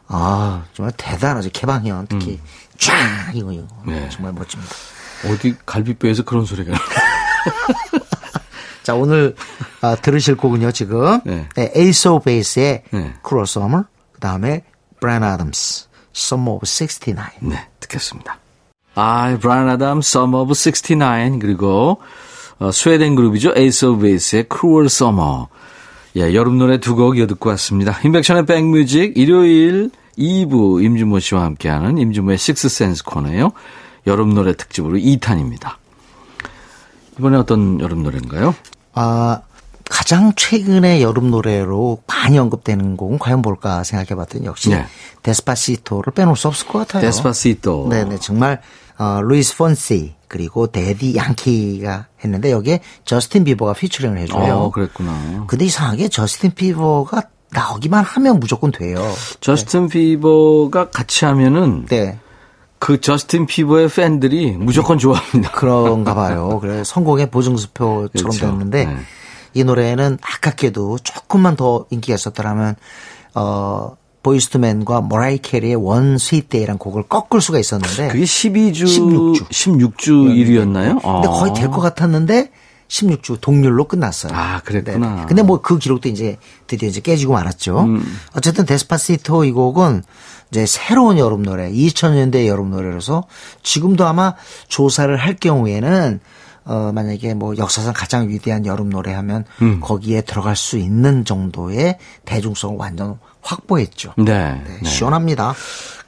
아, 0.07 0.63
정말 0.73 0.93
대단하죠. 0.97 1.49
개방현 1.53 2.07
특히. 2.07 2.39
쫙! 2.77 2.93
이거, 3.33 3.51
이거. 3.51 3.67
음. 3.87 3.91
네. 3.91 4.09
정말 4.09 4.33
멋집니다. 4.33 4.73
어디 5.27 5.55
갈비뼈에서 5.65 6.23
그런 6.23 6.45
소리가. 6.45 6.77
자, 8.83 8.95
오늘 8.95 9.35
아, 9.81 9.95
들으실 9.95 10.35
곡은요, 10.35 10.71
지금. 10.71 11.21
네. 11.25 11.47
네. 11.55 11.71
에이스 11.75 12.07
오브 12.07 12.25
베이스의 12.25 12.83
네. 12.89 13.13
Cruel 13.25 13.43
Summer, 13.43 13.83
그 14.13 14.19
다음에 14.19 14.63
브라이언 14.99 15.23
아담스, 15.23 15.87
Summer 16.15 16.55
of 16.55 16.65
69. 16.65 17.15
네, 17.41 17.67
듣겠습니다. 17.79 18.39
아, 18.95 19.37
브라이언 19.39 19.69
아담, 19.69 19.99
Summer 19.99 20.41
of 20.41 20.53
69 20.55 21.37
그리고 21.39 22.01
어, 22.57 22.71
스웨덴 22.71 23.15
그룹이죠. 23.15 23.53
에이스 23.55 23.85
오브 23.85 24.01
베이스의 24.01 24.45
Cruel 24.51 24.87
Summer. 24.87 25.45
예, 26.15 26.33
여름 26.33 26.57
노래 26.57 26.79
두 26.79 26.95
곡 26.95 27.17
이어 27.17 27.27
듣고 27.27 27.49
왔습니다. 27.51 27.97
임백천의 28.03 28.45
백뮤직 28.45 29.13
일요일 29.17 29.91
2부 30.17 30.83
임진모 30.83 31.19
씨와 31.19 31.43
함께하는 31.43 31.97
임진모의 31.97 32.37
식스센스 32.37 33.03
코너예요. 33.03 33.51
여름 34.07 34.33
노래 34.33 34.53
특집으로 34.55 34.97
2탄입니다. 34.97 35.75
이번에 37.19 37.37
어떤 37.37 37.79
여름 37.79 38.03
노래인가요? 38.03 38.55
아, 38.93 39.41
가장 39.89 40.33
최근에 40.35 41.01
여름 41.01 41.31
노래로 41.31 42.01
많이 42.07 42.37
언급되는 42.37 42.95
곡은 42.97 43.19
과연 43.19 43.41
뭘까 43.41 43.83
생각해 43.83 44.15
봤더니 44.15 44.45
역시 44.45 44.69
네. 44.69 44.85
Despacito를 45.23 46.13
빼놓을 46.13 46.35
수 46.35 46.47
없을 46.47 46.67
것 46.67 46.79
같아요. 46.79 47.01
Despacito. 47.01 47.87
네네, 47.89 48.17
정말, 48.19 48.61
어, 48.99 49.21
루이스 49.21 49.57
폰시, 49.57 50.15
그리고 50.27 50.67
대디 50.67 51.15
양키가 51.15 52.07
했는데 52.23 52.51
여기에 52.51 52.81
저스틴 53.05 53.45
비버가 53.45 53.73
피처링을 53.73 54.19
해줘요. 54.19 54.55
어, 54.55 54.71
그랬구나. 54.71 55.45
근데 55.47 55.65
이상하게 55.65 56.09
저스틴 56.09 56.51
비버가 56.51 57.23
나오기만 57.51 58.03
하면 58.03 58.39
무조건 58.39 58.71
돼요. 58.71 59.01
저스틴 59.39 59.89
비버가 59.89 60.91
같이 60.91 61.25
하면은 61.25 61.85
네. 61.87 62.19
그 62.77 63.01
저스틴 63.01 63.45
비버의 63.45 63.89
팬들이 63.89 64.51
무조건 64.51 64.97
좋아합니다. 64.97 65.51
그런가 65.51 66.13
봐요. 66.13 66.59
그래 66.61 66.83
성공의 66.83 67.31
보증수표처럼 67.31 68.09
그렇죠. 68.11 68.39
됐는데 68.45 68.85
네. 68.85 68.97
이 69.53 69.63
노래는 69.63 70.19
아깝게도 70.21 70.99
조금만 71.03 71.55
더 71.55 71.85
인기가 71.89 72.15
있었더라면 72.15 72.75
어 73.35 73.95
보이스투맨과 74.23 75.01
머라이어 75.01 75.37
캐리의 75.37 75.75
One 75.75 76.17
Sweet 76.17 76.49
Day라는 76.49 76.77
곡을 76.77 77.03
꺾을 77.03 77.41
수가 77.41 77.59
있었는데 77.59 78.09
그게 78.09 78.23
12주, 78.23 78.83
16주. 78.83 79.49
16주 79.49 79.97
1위였나요? 80.07 81.01
근데 81.01 81.27
거의 81.27 81.53
될 81.53 81.69
것 81.69 81.79
같았는데 81.81 82.51
16주 82.89 83.37
동률로 83.39 83.85
끝났어요. 83.87 84.33
아, 84.35 84.61
그랬구나. 84.65 85.15
네. 85.15 85.25
근데 85.27 85.43
뭐 85.43 85.61
그 85.61 85.77
기록도 85.77 86.09
이제 86.09 86.37
드디어 86.65 86.89
이제 86.89 87.01
깨지고 87.01 87.33
말았죠. 87.33 87.81
음. 87.81 88.17
어쨌든 88.35 88.65
Despacito 88.65 89.45
이 89.45 89.51
곡은 89.51 90.03
이제 90.49 90.65
새로운 90.65 91.19
여름 91.19 91.43
노래, 91.43 91.71
2000년대 91.71 92.47
여름 92.47 92.71
노래로서 92.71 93.25
지금도 93.61 94.05
아마 94.07 94.33
조사를 94.69 95.15
할 95.15 95.35
경우에는 95.35 96.19
어 96.65 96.91
만약에 96.93 97.35
뭐 97.35 97.55
역사상 97.57 97.93
가장 97.95 98.27
위대한 98.29 98.65
여름 98.65 98.89
노래 98.89 99.13
하면 99.13 99.45
음. 99.61 99.79
거기에 99.81 100.21
들어갈 100.21 100.55
수 100.55 100.77
있는 100.77 101.23
정도의 101.25 101.99
대중성을 102.25 102.75
완전 102.77 103.19
확보했죠. 103.41 104.13
네. 104.17 104.23
네, 104.23 104.79
네. 104.81 104.89
시원합니다. 104.89 105.53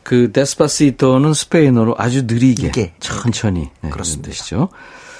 그 0.03 0.31
Despacito는 0.31 1.33
스페인어로 1.33 1.95
아주 1.97 2.23
느리게 2.23 2.71
느리게. 2.71 2.93
천천히 2.99 3.69
네, 3.81 3.89
그렇습니다. 3.89 4.29
뜻이죠. 4.29 4.69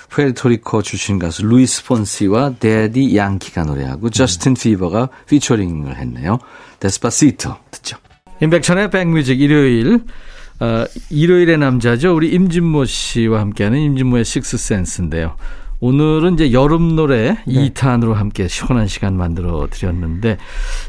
푸에르토리코 0.10 0.82
출신 0.82 1.19
가수 1.19 1.45
루이스 1.45 1.86
폰시와 1.86 2.56
대디 2.60 3.15
양키가 3.15 3.63
노래하고 3.63 4.10
저스틴 4.10 4.56
비버가 4.56 5.10
피처링을 5.28 5.97
했네요. 5.97 6.39
Despacito 6.80 7.56
듣죠. 7.71 7.97
임백천의 8.41 8.89
백뮤직 8.89 9.39
일요일 9.39 10.04
어, 10.60 10.86
일요일의 11.10 11.58
남자죠. 11.58 12.13
우리 12.13 12.30
임진모 12.34 12.86
씨와 12.86 13.39
함께하는 13.39 13.80
임진모의 13.80 14.26
식스센스인데요. 14.26 15.36
오늘은 15.82 16.36
이제 16.36 16.54
여름 16.54 16.96
노래 16.96 17.38
네. 17.48 17.70
2탄으로 17.72 18.13
함께 18.13 18.48
시원한 18.48 18.88
시간 18.88 19.17
만들어 19.17 19.67
드렸는데 19.70 20.38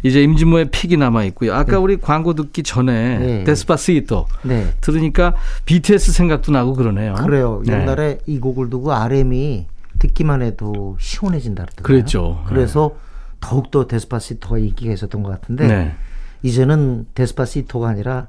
이제 0.02 0.22
임진모의 0.22 0.70
pick이 0.70 0.98
남아 0.98 1.24
있고요. 1.24 1.54
아까 1.54 1.72
네. 1.72 1.76
우리 1.78 1.96
광고 1.96 2.34
듣기 2.34 2.62
전에 2.62 3.18
네. 3.18 3.44
Despacito 3.44 4.26
네. 4.42 4.74
들으니까 4.82 5.34
BTS 5.64 6.12
생각도 6.12 6.52
나고 6.52 6.74
그러네요. 6.74 7.14
그래요. 7.14 7.62
네. 7.66 7.72
옛날에 7.72 8.18
이 8.26 8.38
곡을 8.38 8.68
두고 8.68 8.92
RM이 8.92 9.66
듣기만 9.98 10.42
해도 10.42 10.96
시원해진다 11.00 11.64
그러더라고요. 11.64 11.86
그랬죠. 11.86 12.44
그래서 12.46 12.90
네. 12.92 13.00
더욱더 13.40 13.86
데스파시토가 13.86 14.58
인기가 14.58 14.92
있었던 14.92 15.22
것 15.22 15.30
같은데 15.30 15.96
이제는 16.42 17.06
데스파시토가 17.14 17.88
아니라 17.88 18.26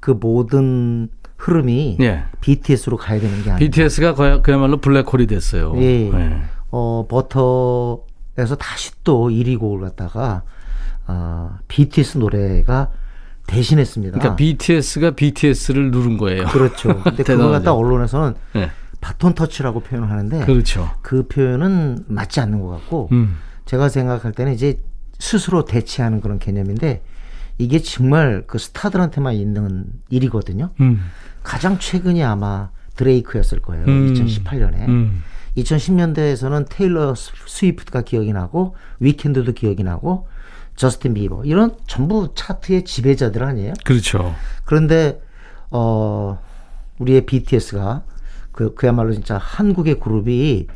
그 0.00 0.12
모든 0.12 1.08
흐름이 1.36 1.98
예. 2.00 2.24
BTS로 2.40 2.96
가야 2.96 3.20
되는 3.20 3.36
게 3.42 3.50
아니라 3.50 3.58
BTS가 3.58 4.40
그야말로 4.42 4.78
블랙홀이 4.78 5.26
됐어요. 5.26 5.74
예. 5.76 6.10
예. 6.12 6.42
어, 6.70 7.06
버터에서 7.08 8.56
다시 8.58 8.92
또 9.04 9.28
1위 9.30 9.58
곡을 9.58 9.80
갖다가 9.80 10.42
어, 11.06 11.58
BTS 11.68 12.18
노래가 12.18 12.90
대신했습니다. 13.46 14.18
그러니까 14.18 14.36
BTS가 14.36 15.12
BTS를 15.12 15.90
누른 15.90 16.18
거예요. 16.18 16.46
그렇죠. 16.46 17.00
근데 17.04 17.22
그걸 17.22 17.52
갖다 17.52 17.74
언론에서는 17.74 18.34
네. 18.54 18.70
바톤 19.00 19.34
터치라고 19.34 19.80
표현을 19.80 20.10
하는데 20.10 20.44
그렇죠. 20.44 20.90
그 21.02 21.28
표현은 21.28 22.06
맞지 22.08 22.40
않는 22.40 22.60
것 22.60 22.68
같고 22.68 23.08
음. 23.12 23.36
제가 23.64 23.88
생각할 23.88 24.32
때는 24.32 24.52
이제 24.52 24.80
스스로 25.18 25.64
대체하는 25.64 26.20
그런 26.20 26.38
개념인데 26.38 27.02
이게 27.58 27.78
정말 27.78 28.44
그 28.46 28.58
스타들한테만 28.58 29.34
있는 29.34 29.86
일이거든요. 30.10 30.70
음. 30.80 31.00
가장 31.46 31.78
최근이 31.78 32.24
아마 32.24 32.70
드레이크였을 32.96 33.60
거예요. 33.60 33.84
음. 33.86 34.12
2018년에. 34.12 34.88
음. 34.88 35.22
2010년대에서는 35.56 36.66
테일러 36.68 37.14
스위프트가 37.14 38.02
기억이 38.02 38.32
나고 38.32 38.74
위켄드도 39.00 39.52
기억이 39.52 39.84
나고 39.84 40.26
저스틴 40.74 41.14
비버 41.14 41.44
이런 41.44 41.76
전부 41.86 42.34
차트의 42.34 42.84
지배자들 42.84 43.42
아니에요? 43.42 43.72
그렇죠. 43.84 44.34
그런데 44.64 45.22
어 45.70 46.38
우리의 46.98 47.24
BTS가 47.24 48.02
그 48.52 48.74
그야말로 48.74 49.12
진짜 49.14 49.38
한국의 49.38 50.00
그룹이 50.00 50.66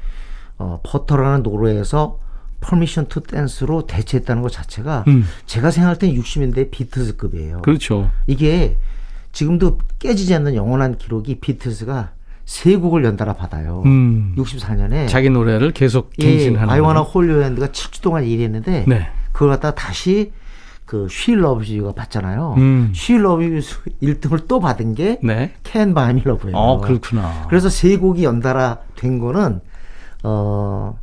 어 0.56 0.80
Butter라는 0.83 1.42
노래에서 1.42 2.18
Permission 2.61 3.06
to 3.06 3.22
Dance로 3.22 3.87
대체했다는 3.87 4.40
것 4.40 4.52
자체가 4.52 5.04
음. 5.09 5.24
제가 5.46 5.70
생각할 5.70 5.98
땐 5.98 6.14
60년대 6.14 6.70
비틀즈급이에요. 6.70 7.62
그렇죠. 7.62 8.11
이게 8.26 8.78
지금도 9.32 9.78
깨지지 9.98 10.34
않는 10.34 10.54
영원한 10.54 10.96
기록이 10.98 11.40
비틀즈가 11.40 12.12
세 12.44 12.76
곡을 12.76 13.04
연달아 13.04 13.34
받아요. 13.34 13.82
음. 13.86 14.34
64년에 14.36 15.06
자기 15.08 15.30
노래를 15.30 15.70
계속 15.72 16.10
갱신하는. 16.18 16.68
예, 16.68 16.72
I 16.72 16.77
Wanna 16.77 17.00
Hold 17.00 17.20
Your 17.20 17.39
Hand가 17.39 17.68
7주 17.68 18.02
동안 18.02 18.24
1위 18.24 18.37
했는데 18.37 18.85
네. 18.88 19.08
그걸 19.32 19.50
갖다 19.50 19.72
다시 19.74 20.32
그 20.84 21.06
She 21.09 21.28
Loves 21.28 21.60
You가 21.60 21.92
받잖아요. 21.92 22.54
음. 22.58 22.90
She 22.92 23.11
Loves 23.11 23.42
You 23.42 23.61
1등을 24.02 24.48
또 24.48 24.58
받은 24.58 24.96
게 24.96 25.20
네. 25.22 25.54
캔 25.62 25.94
바이미 25.94 26.22
러브예요. 26.24 26.56
어, 26.56 26.80
그렇구나. 26.80 27.46
그래서 27.48 27.68
세 27.68 27.96
곡이 27.96 28.24
연달아 28.24 28.78
된 28.96 29.20
거는 29.20 29.60
어 30.24 30.98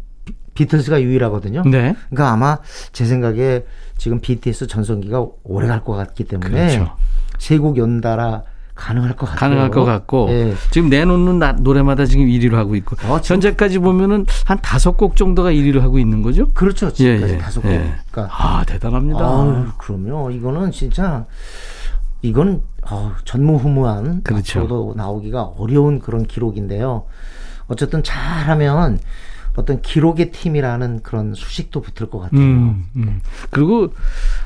비틀스가 0.53 1.01
유일하거든요. 1.01 1.61
네. 1.63 1.95
그러니까 2.09 2.31
아마 2.33 2.57
제 2.91 3.05
생각에 3.05 3.63
지금 3.97 4.19
BTS 4.19 4.67
전성기가 4.67 5.25
오래 5.43 5.67
갈 5.67 5.81
것 5.83 5.93
같기 5.93 6.25
때문에 6.25 6.49
그렇죠. 6.49 6.97
세 7.37 7.57
곡 7.57 7.77
연달아 7.77 8.43
가능할 8.75 9.15
것 9.15 9.25
같아요. 9.25 9.39
가능할 9.39 9.71
것 9.71 9.85
같고 9.85 10.27
네. 10.27 10.53
지금 10.69 10.89
내놓는 10.89 11.39
나, 11.39 11.51
노래마다 11.53 12.05
지금 12.05 12.25
1위를 12.27 12.53
하고 12.53 12.75
있고 12.75 12.95
어, 13.07 13.19
현재까지 13.23 13.79
보면은 13.79 14.25
한 14.45 14.59
다섯 14.61 14.97
곡 14.97 15.15
정도가 15.15 15.51
1위를 15.51 15.79
하고 15.79 15.97
있는 15.97 16.21
거죠? 16.21 16.47
그렇죠. 16.49 16.93
지금까지 16.93 17.33
예, 17.33 17.37
예. 17.37 17.39
다섯 17.39 17.61
곡. 17.61 17.71
예. 17.71 17.91
그러니까 18.11 18.35
아 18.37 18.63
대단합니다. 18.65 19.19
아, 19.19 19.73
그럼요. 19.79 20.29
이거는 20.29 20.71
진짜 20.71 21.25
이건 22.21 22.61
어, 22.89 23.13
전무후무한 23.25 24.21
그렇죠. 24.23 24.59
앞으로도 24.59 24.93
나오기가 24.95 25.43
어려운 25.57 25.99
그런 25.99 26.25
기록인데요. 26.25 27.05
어쨌든 27.67 28.03
잘하면 28.03 28.99
어떤 29.57 29.81
기록의 29.81 30.31
팀이라는 30.31 31.01
그런 31.01 31.33
수식도 31.33 31.81
붙을 31.81 32.11
것 32.11 32.19
같아요. 32.19 32.39
음, 32.39 32.85
음. 32.95 33.21
그리고 33.49 33.91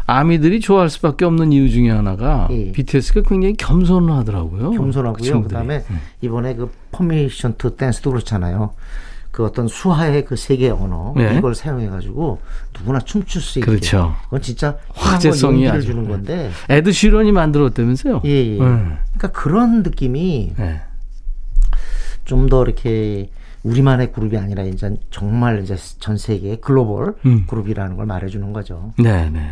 아미들이 0.07 0.61
좋아할 0.61 0.89
수밖에 0.89 1.25
없는 1.25 1.51
이유 1.51 1.69
중에 1.69 1.89
하나가 1.89 2.47
예. 2.49 2.71
BTS가 2.71 3.21
굉장히 3.27 3.55
겸손하더라고요. 3.57 4.71
겸손하고요. 4.71 5.41
그 5.41 5.47
그다음에 5.49 5.83
음. 5.89 5.99
이번에 6.21 6.55
그 6.55 6.71
Permission 6.93 7.55
to 7.57 7.75
Dance도 7.75 8.11
그렇잖아요. 8.11 8.71
그 9.31 9.45
어떤 9.45 9.67
수화의 9.67 10.25
그 10.25 10.37
세계 10.37 10.69
언어 10.69 11.13
네. 11.15 11.37
이걸 11.37 11.55
사용해 11.55 11.89
가지고 11.89 12.39
누구나 12.77 12.99
춤출 12.99 13.41
수 13.41 13.59
있게 13.59 13.69
그렇죠. 13.69 14.15
그건 14.25 14.41
진짜 14.41 14.77
화제성이 14.93 15.69
아주 15.69 15.87
주는 15.87 16.07
건데 16.07 16.51
에드 16.69 16.91
시런이 16.93 17.33
만들었다면서요? 17.33 18.21
예, 18.25 18.29
예. 18.29 18.51
네. 18.51 18.57
그러니까 18.57 19.27
그런 19.33 19.83
느낌이 19.83 20.53
네. 20.57 20.81
좀더 22.25 22.63
이렇게 22.63 23.29
우리만의 23.63 24.11
그룹이 24.11 24.37
아니라 24.37 24.63
이제 24.63 24.95
정말 25.11 25.61
이제 25.63 25.75
전 25.99 26.17
세계 26.17 26.55
글로벌 26.55 27.15
음. 27.25 27.45
그룹이라는 27.47 27.95
걸 27.95 28.05
말해주는 28.05 28.53
거죠. 28.53 28.91
네, 28.97 29.29
네. 29.29 29.51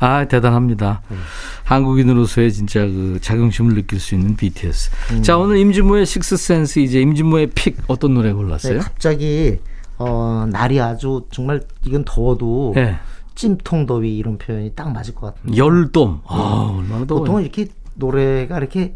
아 0.00 0.24
대단합니다. 0.26 1.02
네. 1.08 1.16
한국인으로서의 1.64 2.52
진짜 2.52 2.80
그 2.80 3.18
자긍심을 3.20 3.74
느낄 3.74 3.98
수 3.98 4.14
있는 4.14 4.36
BTS. 4.36 4.90
음. 5.14 5.22
자 5.22 5.36
오늘 5.36 5.56
임진모의 5.58 6.06
식스 6.06 6.36
센스 6.36 6.78
이제 6.78 7.00
임진모의 7.00 7.48
픽 7.48 7.78
어떤 7.88 8.14
노래 8.14 8.32
골랐어요? 8.32 8.74
네, 8.74 8.78
갑자기 8.78 9.58
어, 9.98 10.46
날이 10.48 10.80
아주 10.80 11.26
정말 11.32 11.62
이건 11.84 12.04
더워도 12.04 12.74
네. 12.76 12.96
찜통 13.34 13.86
더위 13.86 14.16
이런 14.16 14.38
표현이 14.38 14.72
딱 14.74 14.92
맞을 14.92 15.14
것 15.14 15.34
같은데. 15.34 15.56
열돔. 15.56 16.20
아, 16.26 16.74
얼마나 16.78 17.04
더워. 17.04 17.20
보통 17.20 17.40
이렇게 17.42 17.66
노래가 17.94 18.58
이렇게 18.58 18.94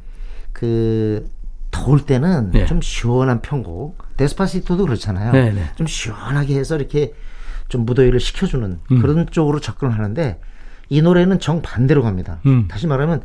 그 0.52 1.28
더울 1.72 2.04
때는 2.06 2.52
네. 2.52 2.66
좀 2.66 2.80
시원한 2.80 3.40
편곡. 3.40 4.01
데스파시토도 4.16 4.86
그렇잖아요. 4.86 5.32
네, 5.32 5.52
네. 5.52 5.70
좀 5.76 5.86
시원하게 5.86 6.58
해서 6.58 6.76
이렇게 6.76 7.12
좀 7.68 7.84
무더위를 7.84 8.20
식혀주는 8.20 8.80
음. 8.90 9.00
그런 9.00 9.26
쪽으로 9.30 9.60
접근을 9.60 9.94
하는데 9.94 10.40
이 10.88 11.00
노래는 11.02 11.40
정 11.40 11.62
반대로 11.62 12.02
갑니다. 12.02 12.38
음. 12.46 12.68
다시 12.68 12.86
말하면 12.86 13.22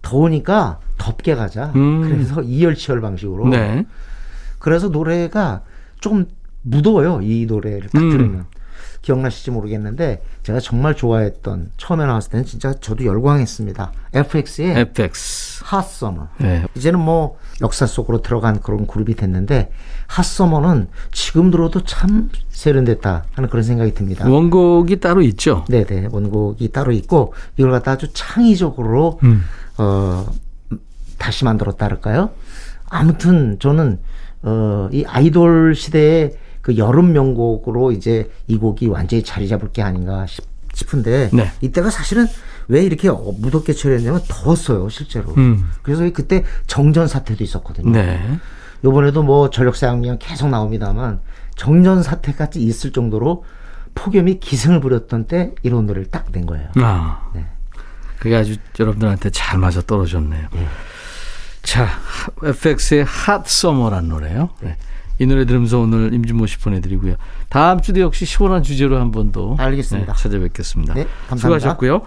더우니까 0.00 0.80
덥게 0.98 1.34
가자. 1.34 1.72
음. 1.76 2.02
그래서 2.02 2.42
이열치열 2.42 3.00
방식으로. 3.00 3.48
네. 3.48 3.86
그래서 4.58 4.88
노래가 4.88 5.62
조금 6.00 6.26
무더워요. 6.62 7.20
이 7.22 7.46
노래를 7.46 7.88
딱 7.90 8.02
음. 8.02 8.10
들으면. 8.10 8.46
기억나실지 9.02 9.50
모르겠는데 9.50 10.22
제가 10.44 10.60
정말 10.60 10.94
좋아했던 10.94 11.72
처음에 11.76 12.06
나왔을 12.06 12.30
때는 12.30 12.46
진짜 12.46 12.72
저도 12.72 13.04
열광했습니다. 13.04 13.92
FX의 14.14 14.78
FX 14.78 15.51
핫서머. 15.76 16.28
네. 16.38 16.64
이제는 16.74 17.00
뭐 17.00 17.38
역사 17.62 17.86
속으로 17.86 18.20
들어간 18.20 18.60
그런 18.60 18.86
그룹이 18.86 19.14
됐는데 19.14 19.70
핫서머는 20.06 20.88
지금 21.12 21.50
들어도 21.50 21.82
참 21.84 22.30
세련됐다 22.50 23.24
하는 23.32 23.48
그런 23.48 23.62
생각이 23.62 23.94
듭니다. 23.94 24.28
원곡이 24.28 25.00
따로 25.00 25.22
있죠? 25.22 25.64
네 25.68 25.84
네 25.84 26.08
원곡이 26.10 26.72
따로 26.72 26.92
있고 26.92 27.32
이걸 27.56 27.70
갖다 27.70 27.92
아주 27.92 28.12
창의적으로 28.12 29.18
음. 29.22 29.44
어 29.78 30.26
다시 31.18 31.44
만들었다 31.44 31.86
할까요? 31.86 32.30
아무튼 32.88 33.58
저는 33.58 33.98
어, 34.42 34.88
이 34.92 35.04
아이돌 35.06 35.74
시대에 35.74 36.32
그 36.60 36.76
여름 36.76 37.12
명곡으로 37.12 37.92
이제 37.92 38.30
이 38.46 38.58
곡이 38.58 38.88
완전히 38.88 39.22
자리 39.22 39.48
잡을 39.48 39.70
게 39.72 39.82
아닌가 39.82 40.26
싶, 40.26 40.44
은데 40.94 41.30
네. 41.32 41.50
이때가 41.60 41.90
사실은 41.90 42.26
왜 42.68 42.82
이렇게 42.82 43.10
무덥게 43.10 43.72
처리했냐면 43.72 44.20
더웠어요 44.28 44.88
실제로. 44.88 45.32
음. 45.34 45.70
그래서 45.82 46.08
그때 46.12 46.44
정전 46.66 47.06
사태도 47.08 47.42
있었거든요. 47.44 47.90
네. 47.90 48.38
이번에도 48.84 49.22
뭐 49.22 49.50
전력사 49.50 49.86
양량 49.86 50.18
계속 50.20 50.48
나옵니다만 50.48 51.20
정전 51.56 52.02
사태까지 52.02 52.60
있을 52.62 52.92
정도로 52.92 53.44
폭염이 53.94 54.40
기승을 54.40 54.80
부렸던 54.80 55.26
때 55.26 55.52
이런 55.62 55.86
노래를 55.86 56.06
딱 56.10 56.32
낸 56.32 56.46
거예요. 56.46 56.68
아. 56.76 57.30
네. 57.34 57.46
그게 58.18 58.36
아주 58.36 58.56
여러분들한테 58.78 59.30
잘 59.30 59.58
맞아 59.58 59.82
떨어졌네요. 59.82 60.48
네. 60.52 60.66
자, 61.62 61.88
FX의 62.42 63.04
핫 63.04 63.46
서머란 63.46 64.08
노래요. 64.08 64.50
네. 64.60 64.76
이 65.18 65.26
노래 65.26 65.44
들으면서 65.44 65.78
오늘 65.78 66.12
임진모 66.14 66.46
씨 66.46 66.58
보내드리고요. 66.58 67.14
다음 67.48 67.80
주도 67.80 68.00
역시 68.00 68.24
시원한 68.24 68.62
주제로 68.62 68.98
한 68.98 69.12
번 69.12 69.30
더. 69.30 69.54
알겠습니다. 69.58 70.14
네, 70.14 70.18
찾아뵙겠습니다. 70.22 70.94
네, 70.94 71.04
감사합니다. 71.28 71.36
수고하셨고요. 71.36 72.02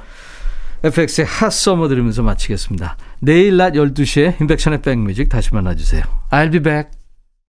FX의 0.86 1.26
핫서머 1.26 1.88
들으면서 1.88 2.22
마치겠습니다. 2.22 2.96
내일 3.20 3.58
낮 3.58 3.74
12시에 3.74 4.40
인백션의 4.40 4.84
백뮤직 4.84 5.30
다시 5.30 5.54
만나주세요. 5.54 6.04
I'll 6.30 6.52
be 6.52 6.60
back. 6.60 6.95